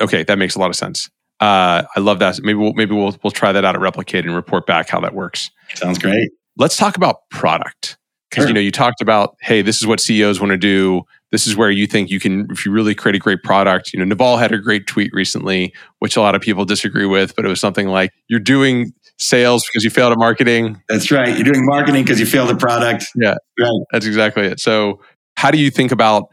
[0.00, 1.08] Okay, that makes a lot of sense.
[1.38, 2.40] Uh, I love that.
[2.42, 5.14] Maybe we'll maybe we'll we'll try that out at Replicated and report back how that
[5.14, 5.50] works.
[5.74, 6.30] Sounds great.
[6.56, 7.95] Let's talk about product
[8.36, 8.48] because sure.
[8.48, 11.02] you know you talked about hey this is what ceos want to do.
[11.32, 13.92] This is where you think you can if you really create a great product.
[13.92, 17.34] You know naval had a great tweet recently which a lot of people disagree with
[17.34, 20.82] but it was something like you're doing sales because you failed at marketing.
[20.88, 21.34] That's right.
[21.34, 23.06] You're doing marketing because you failed at product.
[23.16, 23.36] Yeah.
[23.58, 23.70] Right.
[23.90, 24.60] That's exactly it.
[24.60, 25.00] So
[25.36, 26.28] how do you think about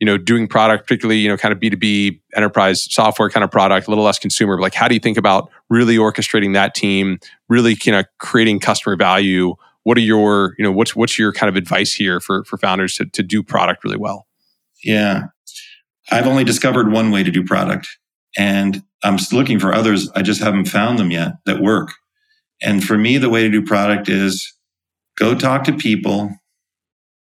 [0.00, 3.86] you know doing product particularly you know kind of b2b enterprise software kind of product
[3.86, 7.18] a little less consumer but like how do you think about really orchestrating that team
[7.48, 9.54] really kind of creating customer value
[9.86, 12.94] what are your you know what's what's your kind of advice here for for founders
[12.94, 14.26] to, to do product really well
[14.82, 15.24] yeah
[16.10, 17.88] i've only discovered one way to do product
[18.36, 20.10] and I'm looking for others.
[20.14, 21.92] I just haven't found them yet that work.
[22.62, 24.52] And for me, the way to do product is
[25.16, 26.30] go talk to people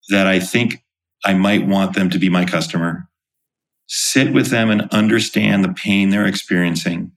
[0.09, 0.83] that I think
[1.25, 3.07] I might want them to be my customer.
[3.87, 7.11] Sit with them and understand the pain they're experiencing.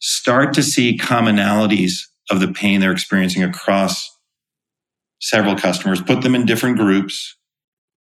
[0.00, 4.15] Start to see commonalities of the pain they're experiencing across
[5.20, 7.36] several customers, put them in different groups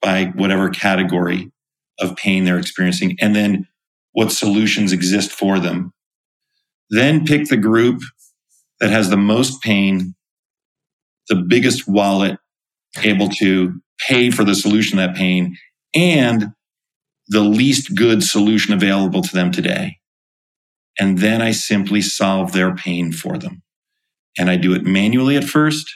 [0.01, 1.51] by whatever category
[1.99, 3.67] of pain they're experiencing, and then
[4.11, 5.93] what solutions exist for them.
[6.89, 8.01] Then pick the group
[8.79, 10.15] that has the most pain,
[11.29, 12.37] the biggest wallet
[13.03, 15.57] able to pay for the solution that pain,
[15.95, 16.51] and
[17.27, 19.97] the least good solution available to them today.
[20.99, 23.63] And then I simply solve their pain for them.
[24.37, 25.89] And I do it manually at first.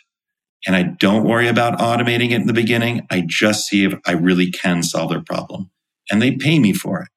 [0.67, 3.07] And I don't worry about automating it in the beginning.
[3.09, 5.71] I just see if I really can solve their problem.
[6.11, 7.07] And they pay me for it.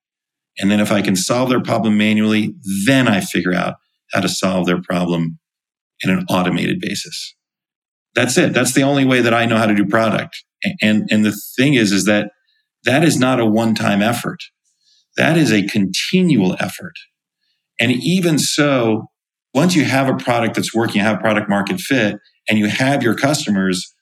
[0.59, 2.55] And then if I can solve their problem manually,
[2.87, 3.77] then I figure out
[4.13, 5.39] how to solve their problem
[6.03, 7.35] in an automated basis.
[8.15, 8.53] That's it.
[8.53, 10.45] That's the only way that I know how to do product.
[10.81, 12.31] And, and the thing is, is that
[12.85, 14.41] that is not a one time effort.
[15.17, 16.95] That is a continual effort.
[17.81, 19.07] And even so,
[19.55, 22.19] once you have a product that's working, you have product market fit,
[22.49, 23.93] and you have your customers,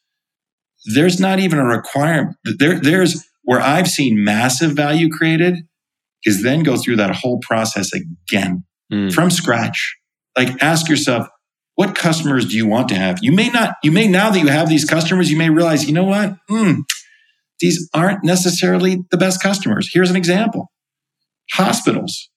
[0.95, 2.37] there's not even a requirement.
[2.59, 5.57] There, there's where I've seen massive value created
[6.25, 9.13] is then go through that whole process again mm.
[9.13, 9.97] from scratch.
[10.37, 11.27] Like ask yourself,
[11.75, 13.19] what customers do you want to have?
[13.23, 15.95] You may not, you may now that you have these customers, you may realize, you
[15.95, 16.35] know what?
[16.51, 16.83] Mm,
[17.59, 19.89] these aren't necessarily the best customers.
[19.93, 20.71] Here's an example.
[21.53, 22.29] Hospitals.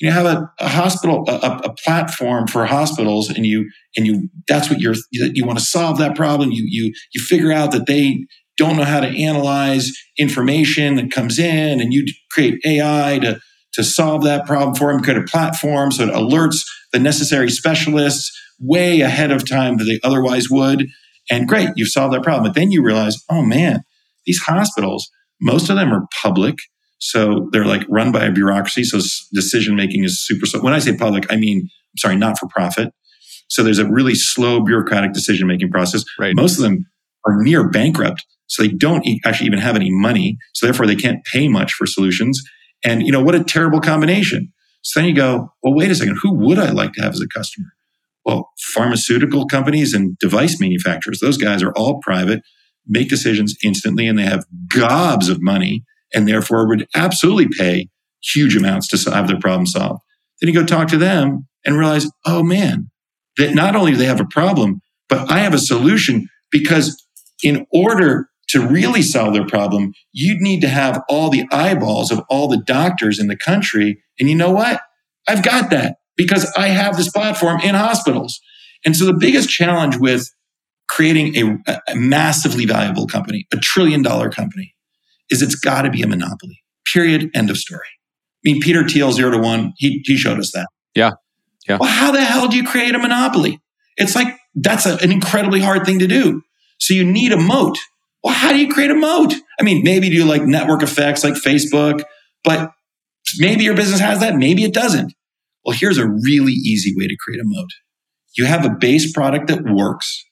[0.00, 4.70] You have a, a hospital, a, a, platform for hospitals, and you and you that's
[4.70, 6.52] what you're you want to solve that problem.
[6.52, 8.24] You you you figure out that they
[8.56, 13.40] don't know how to analyze information that comes in, and you create AI to
[13.72, 15.02] to solve that problem for them.
[15.02, 18.30] Create a platform so it alerts the necessary specialists
[18.60, 20.88] way ahead of time that they otherwise would.
[21.30, 22.44] And great, you've solved that problem.
[22.44, 23.82] But then you realize, oh man,
[24.26, 26.56] these hospitals, most of them are public.
[26.98, 28.84] So they're like run by a bureaucracy.
[28.84, 28.98] So
[29.32, 30.60] decision making is super slow.
[30.60, 32.92] When I say public, I mean, I'm sorry, not for profit.
[33.48, 36.04] So there's a really slow bureaucratic decision making process.
[36.18, 36.34] Right.
[36.34, 36.86] Most of them
[37.26, 38.26] are near bankrupt.
[38.46, 40.38] So they don't actually even have any money.
[40.54, 42.42] So therefore they can't pay much for solutions.
[42.84, 44.52] And you know, what a terrible combination.
[44.82, 47.20] So then you go, well, wait a second, who would I like to have as
[47.20, 47.68] a customer?
[48.24, 52.42] Well, pharmaceutical companies and device manufacturers, those guys are all private,
[52.86, 55.84] make decisions instantly, and they have gobs of money
[56.14, 57.88] and therefore would absolutely pay
[58.22, 60.02] huge amounts to have their problem solved.
[60.40, 62.90] Then you go talk to them and realize, oh man,
[63.36, 67.02] that not only do they have a problem, but I have a solution because
[67.42, 72.20] in order to really solve their problem, you'd need to have all the eyeballs of
[72.30, 74.02] all the doctors in the country.
[74.18, 74.80] And you know what?
[75.28, 78.40] I've got that because I have this platform in hospitals.
[78.84, 80.28] And so the biggest challenge with
[80.88, 84.74] creating a, a massively valuable company, a trillion dollar company,
[85.30, 86.62] is it's got to be a monopoly.
[86.92, 87.30] Period.
[87.34, 87.86] End of story.
[88.44, 90.68] I mean, Peter Thiel, zero to one, he, he showed us that.
[90.94, 91.12] Yeah.
[91.68, 91.78] Yeah.
[91.80, 93.60] Well, how the hell do you create a monopoly?
[93.96, 96.42] It's like that's a, an incredibly hard thing to do.
[96.78, 97.78] So you need a moat.
[98.22, 99.34] Well, how do you create a moat?
[99.60, 102.02] I mean, maybe do like network effects like Facebook,
[102.44, 102.72] but
[103.38, 105.12] maybe your business has that, maybe it doesn't.
[105.64, 107.68] Well, here's a really easy way to create a moat.
[108.36, 110.24] You have a base product that works,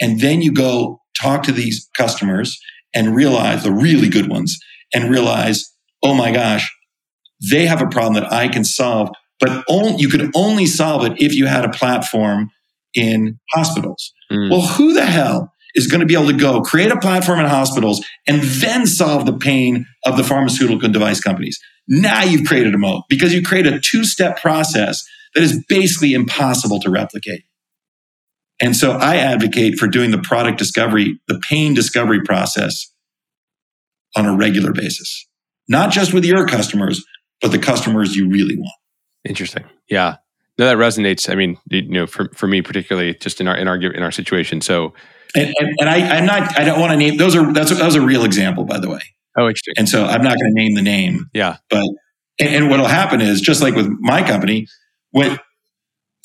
[0.00, 2.58] and then you go talk to these customers
[2.94, 4.58] and realize the really good ones
[4.94, 6.70] and realize, oh my gosh,
[7.50, 11.20] they have a problem that I can solve, but only, you could only solve it
[11.20, 12.50] if you had a platform
[12.94, 14.12] in hospitals.
[14.32, 14.50] Mm.
[14.50, 17.46] Well, who the hell is going to be able to go create a platform in
[17.46, 21.58] hospitals and then solve the pain of the pharmaceutical device companies.
[21.86, 26.14] Now you've created a moat because you create a two step process that is basically
[26.14, 27.42] impossible to replicate.
[28.60, 32.92] And so I advocate for doing the product discovery, the pain discovery process
[34.16, 35.26] on a regular basis,
[35.68, 37.04] not just with your customers,
[37.40, 38.74] but the customers you really want.
[39.24, 39.64] Interesting.
[39.88, 40.16] Yeah.
[40.58, 41.30] No, that resonates.
[41.30, 44.10] I mean, you know, for, for me particularly, just in our in our in our
[44.10, 44.60] situation.
[44.60, 44.92] So
[45.36, 46.58] and, and, and I, am not.
[46.58, 48.88] I don't want to name those are that's that was a real example, by the
[48.88, 49.00] way.
[49.36, 49.74] Oh, interesting.
[49.76, 51.26] And so I'm not going to name the name.
[51.32, 51.58] Yeah.
[51.70, 51.84] But
[52.40, 54.66] and, and what'll happen is just like with my company,
[55.12, 55.38] when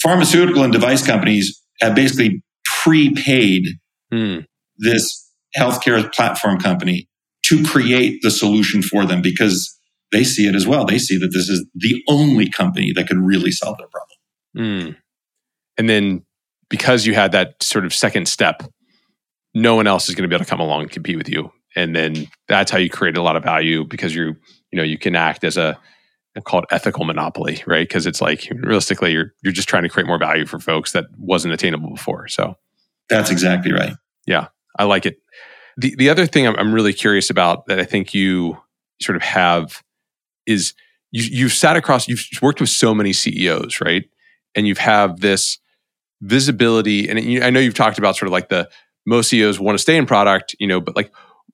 [0.02, 2.44] pharmaceutical and device companies have basically
[2.84, 3.64] prepaid
[4.12, 4.40] hmm.
[4.78, 7.08] this healthcare platform company
[7.46, 9.78] to create the solution for them because
[10.12, 10.86] they see it as well.
[10.86, 14.86] They see that this is the only company that could really solve their problem.
[14.86, 14.92] Hmm.
[15.78, 16.24] And then
[16.70, 18.64] because you had that sort of second step
[19.54, 21.52] no one else is going to be able to come along and compete with you.
[21.76, 24.36] And then that's how you create a lot of value because you
[24.72, 25.80] you know you can act as a
[26.42, 27.88] call it ethical monopoly, right?
[27.88, 31.06] Because it's like realistically, you're you're just trying to create more value for folks that
[31.18, 32.28] wasn't attainable before.
[32.28, 32.58] So
[33.10, 33.94] that's exactly right.
[34.26, 35.20] Yeah, I like it.
[35.78, 38.58] The the other thing I'm, I'm really curious about that I think you
[39.02, 39.84] sort of have
[40.46, 40.74] is
[41.12, 44.06] you you've sat across you've worked with so many CEOs, right?
[44.56, 45.60] And you've have this
[46.22, 48.70] visibility, and you, I know you've talked about sort of like the
[49.06, 51.12] most CEOs want to stay in product, you know, but like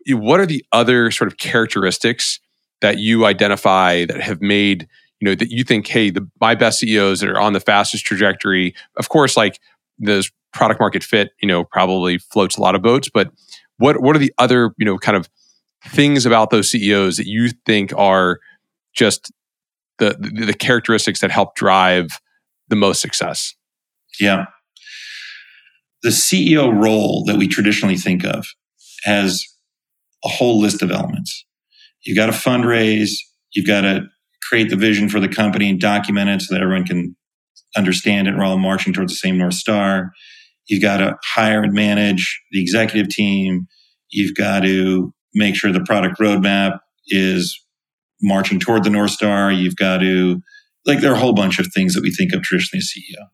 [0.08, 2.40] what are the other sort of characteristics
[2.82, 4.88] that you identify that have made
[5.20, 8.06] you know that you think hey the my best ceos that are on the fastest
[8.06, 9.60] trajectory of course like
[9.98, 13.32] those product market fit you know probably floats a lot of boats but
[13.78, 15.30] what what are the other you know kind of
[15.86, 18.40] things about those ceos that you think are
[18.94, 19.32] just
[19.98, 22.08] the the, the characteristics that help drive
[22.68, 23.56] the most success?
[24.20, 24.46] Yeah.
[26.04, 28.48] The ceo role that we traditionally think of
[29.04, 29.44] has
[30.24, 31.46] a whole list of elements
[32.04, 33.12] You've got to fundraise.
[33.54, 34.04] You've got to
[34.42, 37.16] create the vision for the company and document it so that everyone can
[37.76, 38.36] understand it.
[38.36, 40.12] We're all marching towards the same North Star.
[40.68, 43.68] You've got to hire and manage the executive team.
[44.10, 47.60] You've got to make sure the product roadmap is
[48.22, 49.52] marching toward the North Star.
[49.52, 50.42] You've got to,
[50.86, 53.26] like, there are a whole bunch of things that we think of traditionally as CEO.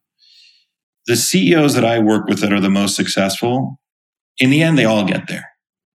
[1.08, 3.80] The CEOs that I work with that are the most successful,
[4.40, 5.50] in the end, they all get there.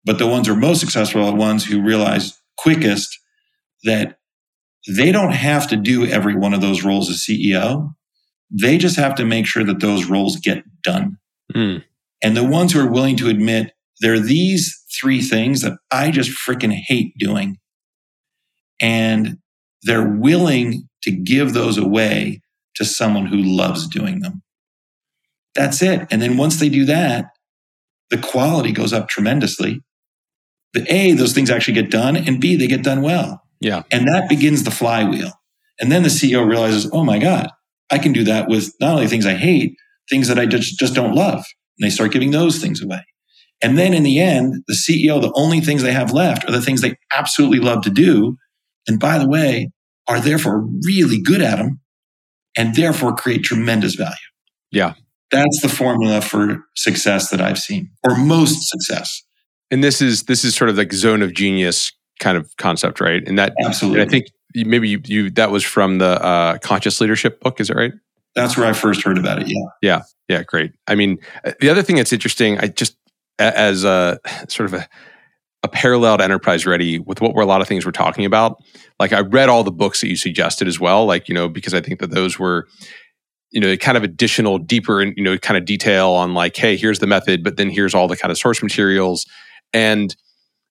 [0.05, 3.19] But the ones who are most successful are the ones who realize quickest
[3.85, 4.19] that
[4.87, 7.95] they don't have to do every one of those roles as CEO.
[8.51, 11.19] They just have to make sure that those roles get done.
[11.55, 11.85] Mm.
[12.23, 16.11] And the ones who are willing to admit there are these three things that I
[16.11, 17.59] just freaking hate doing.
[18.81, 19.39] And
[19.83, 22.41] they're willing to give those away
[22.77, 24.43] to someone who loves doing them.
[25.55, 26.07] That's it.
[26.11, 27.27] And then once they do that,
[28.11, 29.81] the quality goes up tremendously
[30.75, 33.43] the A, those things actually get done, and B, they get done well.
[33.61, 33.83] Yeah.
[33.91, 35.33] And that begins the flywheel.
[35.81, 37.51] And then the CEO realizes, oh my God,
[37.91, 39.77] I can do that with not only things I hate,
[40.11, 41.45] things that I just, just don't love.
[41.79, 43.05] And they start giving those things away.
[43.63, 46.61] And then in the end, the CEO, the only things they have left are the
[46.61, 48.37] things they absolutely love to do.
[48.87, 49.71] And by the way,
[50.07, 51.81] are therefore really good at them
[52.57, 54.15] and therefore create tremendous value.
[54.71, 54.95] Yeah.
[55.31, 59.23] That's the formula for success that I've seen, or most success.
[59.71, 63.27] And this is this is sort of like zone of genius kind of concept, right?
[63.27, 64.01] And that absolutely.
[64.01, 67.61] And I think maybe you, you that was from the uh, conscious leadership book.
[67.61, 67.93] Is that right?
[68.35, 69.49] That's where I first heard about it.
[69.49, 69.65] Yeah.
[69.83, 70.03] Yeah.
[70.29, 70.43] Yeah.
[70.43, 70.73] Great.
[70.87, 72.97] I mean, uh, the other thing that's interesting, I just
[73.39, 74.89] as a sort of a
[75.65, 78.63] a parallel to enterprise ready with what were a lot of things we're talking about.
[79.01, 81.75] Like I read all the books that you suggested as well, like, you know, because
[81.75, 82.69] I think that those were,
[83.51, 86.77] you know, kind of additional, deeper, and you know, kind of detail on like, hey,
[86.77, 89.27] here's the method, but then here's all the kind of source materials
[89.73, 90.15] and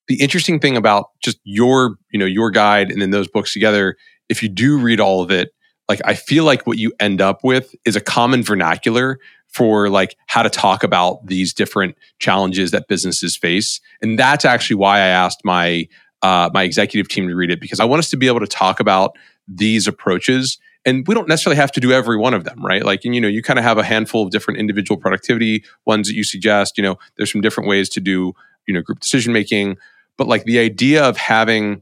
[0.07, 3.97] the interesting thing about just your, you know, your guide and then those books together,
[4.29, 5.53] if you do read all of it,
[5.89, 10.15] like I feel like what you end up with is a common vernacular for like
[10.27, 13.79] how to talk about these different challenges that businesses face.
[14.01, 15.87] And that's actually why I asked my
[16.21, 18.47] uh, my executive team to read it because I want us to be able to
[18.47, 19.15] talk about
[19.47, 20.57] these approaches.
[20.83, 22.83] And we don't necessarily have to do every one of them right?
[22.83, 26.07] Like and, you know you kind of have a handful of different individual productivity ones
[26.07, 26.77] that you suggest.
[26.77, 28.33] You know there's some different ways to do
[28.68, 29.78] you know group decision making
[30.18, 31.82] but like the idea of having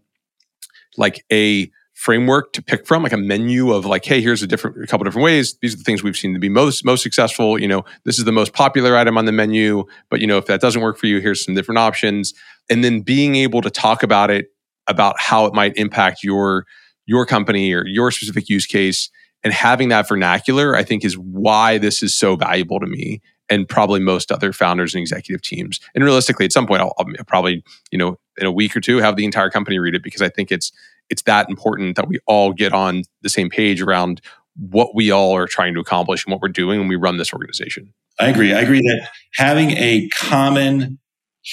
[0.97, 4.83] like a framework to pick from like a menu of like hey here's a different
[4.83, 5.57] a couple different ways.
[5.61, 7.59] These are the things we've seen to be most most successful.
[7.59, 10.45] You know this is the most popular item on the menu but you know if
[10.45, 12.33] that doesn't work for you here's some different options.
[12.69, 14.51] And then being able to talk about it
[14.87, 16.65] about how it might impact your
[17.05, 19.09] your company or your specific use case
[19.43, 23.67] and having that vernacular i think is why this is so valuable to me and
[23.67, 25.79] probably most other founders and executive teams.
[25.93, 28.97] And realistically, at some point, I'll, I'll, probably, you know, in a week or two,
[28.97, 30.71] have the entire company read it because I think it's
[31.09, 34.21] it's that important that we all get on the same page around
[34.57, 37.33] what we all are trying to accomplish and what we're doing when we run this
[37.33, 37.93] organization.
[38.19, 38.53] I agree.
[38.53, 40.99] I agree that having a common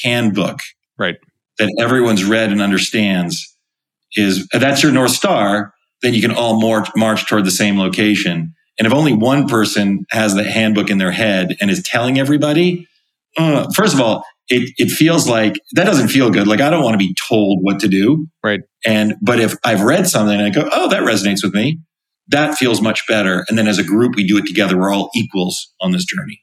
[0.02, 0.60] handbook,
[0.96, 1.16] right,
[1.58, 3.56] that everyone's read and understands
[4.14, 5.74] is that's your north star.
[6.02, 10.04] Then you can all march march toward the same location and if only one person
[10.10, 12.88] has the handbook in their head and is telling everybody,
[13.36, 16.46] uh, first of all, it, it feels like that doesn't feel good.
[16.46, 18.26] Like I don't want to be told what to do.
[18.42, 18.60] Right.
[18.84, 21.80] And, but if I've read something and I go, oh, that resonates with me,
[22.28, 23.44] that feels much better.
[23.48, 24.76] And then as a group, we do it together.
[24.78, 26.42] We're all equals on this journey.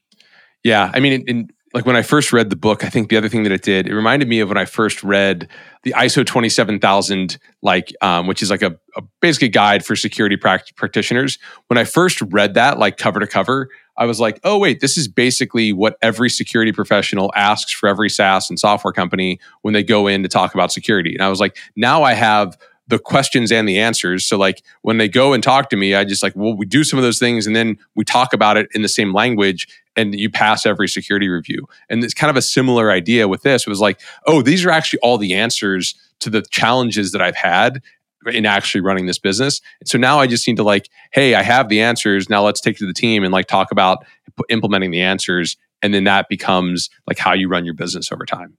[0.64, 0.90] Yeah.
[0.92, 3.28] I mean, in, in, like when I first read the book, I think the other
[3.28, 5.48] thing that it did, it reminded me of when I first read
[5.84, 11.38] the ISO 27000, like, um, which is like a, a basically guide for security practitioners.
[11.68, 14.98] When I first read that, like cover to cover, I was like, oh, wait, this
[14.98, 19.84] is basically what every security professional asks for every SaaS and software company when they
[19.84, 21.14] go in to talk about security.
[21.14, 22.58] And I was like, now I have
[22.88, 24.26] the questions and the answers.
[24.26, 26.82] So like when they go and talk to me, I just like, well, we do
[26.82, 30.14] some of those things and then we talk about it in the same language and
[30.14, 31.66] you pass every security review.
[31.88, 33.66] And it's kind of a similar idea with this.
[33.66, 37.36] It was like, oh, these are actually all the answers to the challenges that I've
[37.36, 37.82] had
[38.26, 39.60] in actually running this business.
[39.80, 42.28] And so now I just need to like, hey, I have the answers.
[42.28, 44.04] Now let's take to the team and like talk about
[44.48, 45.56] implementing the answers.
[45.82, 48.56] And then that becomes like how you run your business over time.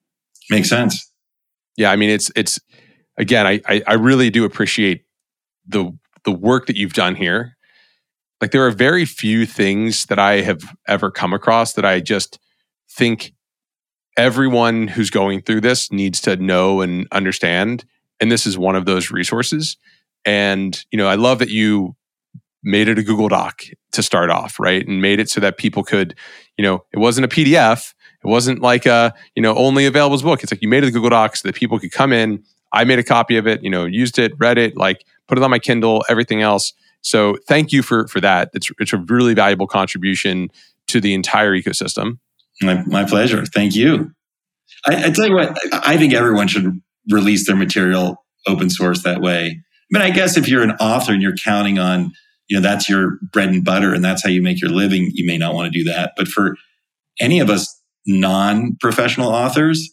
[0.50, 1.12] Makes sense.
[1.78, 1.92] Yeah.
[1.92, 2.60] I mean, it's, it's,
[3.18, 5.06] again, I, I, I really do appreciate
[5.68, 7.56] the, the work that you've done here.
[8.42, 12.40] Like there are very few things that I have ever come across that I just
[12.90, 13.34] think
[14.18, 17.86] everyone who's going through this needs to know and understand.
[18.20, 19.78] And this is one of those resources.
[20.26, 21.96] And you know i love that you
[22.62, 24.88] made it a google doc to start off right?
[24.88, 26.14] And made it so that people could
[26.58, 30.22] you know it wasn't a pdf it wasn't like a you know only available as
[30.22, 30.44] book.
[30.44, 32.44] It's like you made it a google doc so that people could come in.
[32.72, 35.44] I made a copy of it you know used it read it like put it
[35.44, 39.34] on my kindle everything else so thank you for for that it's, it's a really
[39.34, 40.50] valuable contribution
[40.88, 42.20] to the entire ecosystem
[42.62, 44.12] my, my pleasure thank you
[44.86, 49.22] I, I tell you what i think everyone should release their material open source that
[49.22, 49.62] way.
[49.90, 52.12] Mean, I guess if you're an author and you're counting on,
[52.48, 55.26] you know, that's your bread and butter and that's how you make your living, you
[55.26, 56.14] may not want to do that.
[56.16, 56.56] But for
[57.20, 59.90] any of us non professional authors,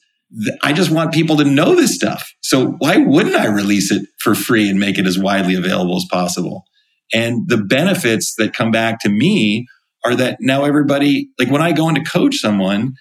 [0.63, 2.33] I just want people to know this stuff.
[2.43, 6.07] So why wouldn't I release it for free and make it as widely available as
[6.11, 6.65] possible?
[7.13, 9.67] And the benefits that come back to me
[10.05, 12.95] are that now everybody, like when I go in to coach someone,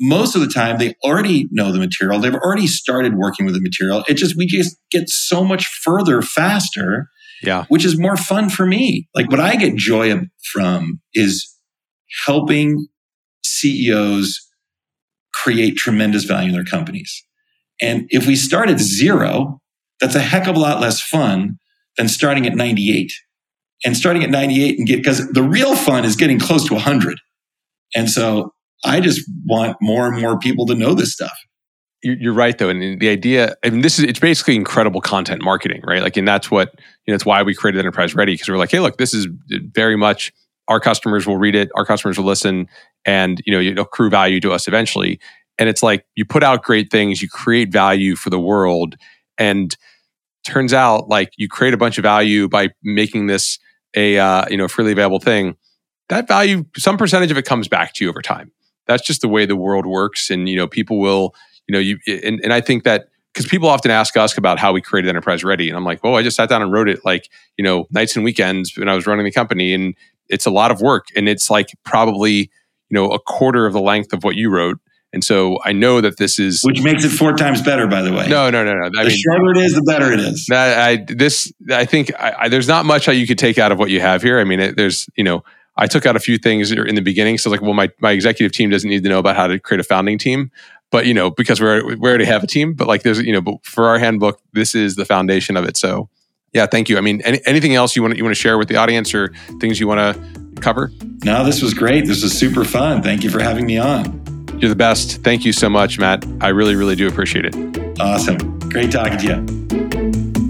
[0.00, 2.18] most of the time they already know the material.
[2.18, 4.04] They've already started working with the material.
[4.08, 7.08] It just, we just get so much further faster.
[7.42, 7.64] Yeah.
[7.68, 9.08] Which is more fun for me.
[9.14, 10.14] Like what I get joy
[10.52, 11.52] from is
[12.24, 12.86] helping
[13.44, 14.40] CEOs
[15.34, 17.24] create tremendous value in their companies.
[17.80, 19.60] And if we start at zero,
[20.00, 21.58] that's a heck of a lot less fun
[21.96, 23.12] than starting at 98.
[23.84, 27.18] And starting at 98 and get, because the real fun is getting close to 100.
[27.94, 28.52] And so
[28.84, 31.36] I just want more and more people to know this stuff.
[32.04, 33.54] You're right, though, and the idea.
[33.64, 36.02] I mean, this is it's basically incredible content marketing, right?
[36.02, 36.74] Like, and that's what
[37.06, 37.14] you know.
[37.14, 39.96] It's why we created Enterprise Ready because we're like, hey, look, this is uh, very
[39.96, 40.32] much
[40.66, 42.66] our customers will read it, our customers will listen,
[43.04, 45.20] and you know, accrue value to us eventually.
[45.58, 48.96] And it's like you put out great things, you create value for the world,
[49.38, 49.76] and
[50.44, 53.60] turns out like you create a bunch of value by making this
[53.94, 55.56] a uh, you know freely available thing.
[56.08, 58.52] That value, some percentage of it comes back to you over time
[58.86, 60.30] that's just the way the world works.
[60.30, 61.34] And, you know, people will,
[61.66, 64.72] you know, you, and, and I think that because people often ask us about how
[64.72, 65.68] we created Enterprise Ready.
[65.68, 68.14] And I'm like, well, I just sat down and wrote it like, you know, nights
[68.14, 69.72] and weekends when I was running the company.
[69.72, 69.94] And
[70.28, 71.06] it's a lot of work.
[71.16, 72.50] And it's like probably,
[72.90, 74.78] you know, a quarter of the length of what you wrote.
[75.12, 78.12] And so I know that this is, which makes it four times better, by the
[78.12, 78.28] way.
[78.28, 78.86] No, no, no, no.
[78.98, 80.48] I the mean, shorter it is, the better it is.
[80.50, 83.78] I, this, I think, I, I, there's not much that you could take out of
[83.78, 84.40] what you have here.
[84.40, 85.44] I mean, it, there's, you know,
[85.76, 87.36] I took out a few things in the beginning.
[87.36, 89.80] So like, well, my, my executive team doesn't need to know about how to create
[89.80, 90.50] a founding team,
[90.90, 93.42] but you know, because we're, we already have a team, but like there's, you know,
[93.42, 95.76] but for our handbook, this is the foundation of it.
[95.76, 96.08] So
[96.52, 96.98] yeah, thank you.
[96.98, 99.32] I mean, any, anything else you want you want to share with the audience or
[99.60, 100.90] things you want to cover?
[101.24, 102.06] No, this was great.
[102.06, 103.02] This was super fun.
[103.02, 104.21] Thank you for having me on.
[104.62, 105.22] You're the best.
[105.22, 106.24] Thank you so much, Matt.
[106.40, 108.00] I really, really do appreciate it.
[108.00, 108.60] Awesome.
[108.60, 109.44] Great talking to you.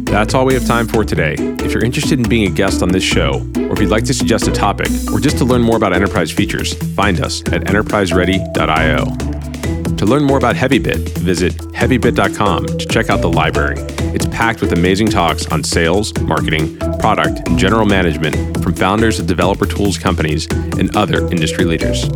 [0.05, 1.35] That's all we have time for today.
[1.39, 4.13] If you're interested in being a guest on this show, or if you'd like to
[4.13, 9.05] suggest a topic, or just to learn more about enterprise features, find us at enterpriseready.io.
[9.97, 13.77] To learn more about HeavyBit, visit heavybit.com to check out the library.
[14.15, 19.27] It's packed with amazing talks on sales, marketing, product, and general management from founders of
[19.27, 22.11] developer tools companies and other industry leaders.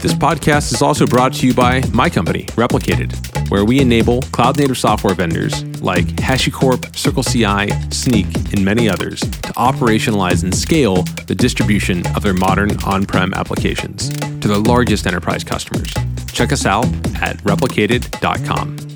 [0.00, 4.56] This podcast is also brought to you by my company, Replicated, where we enable cloud
[4.56, 11.34] native software vendors like HashiCorp, CircleCI, Snyk, and many others to operationalize and scale the
[11.34, 15.92] distribution of their modern on prem applications to their largest enterprise customers.
[16.28, 16.86] Check us out
[17.20, 18.88] at replicated.com.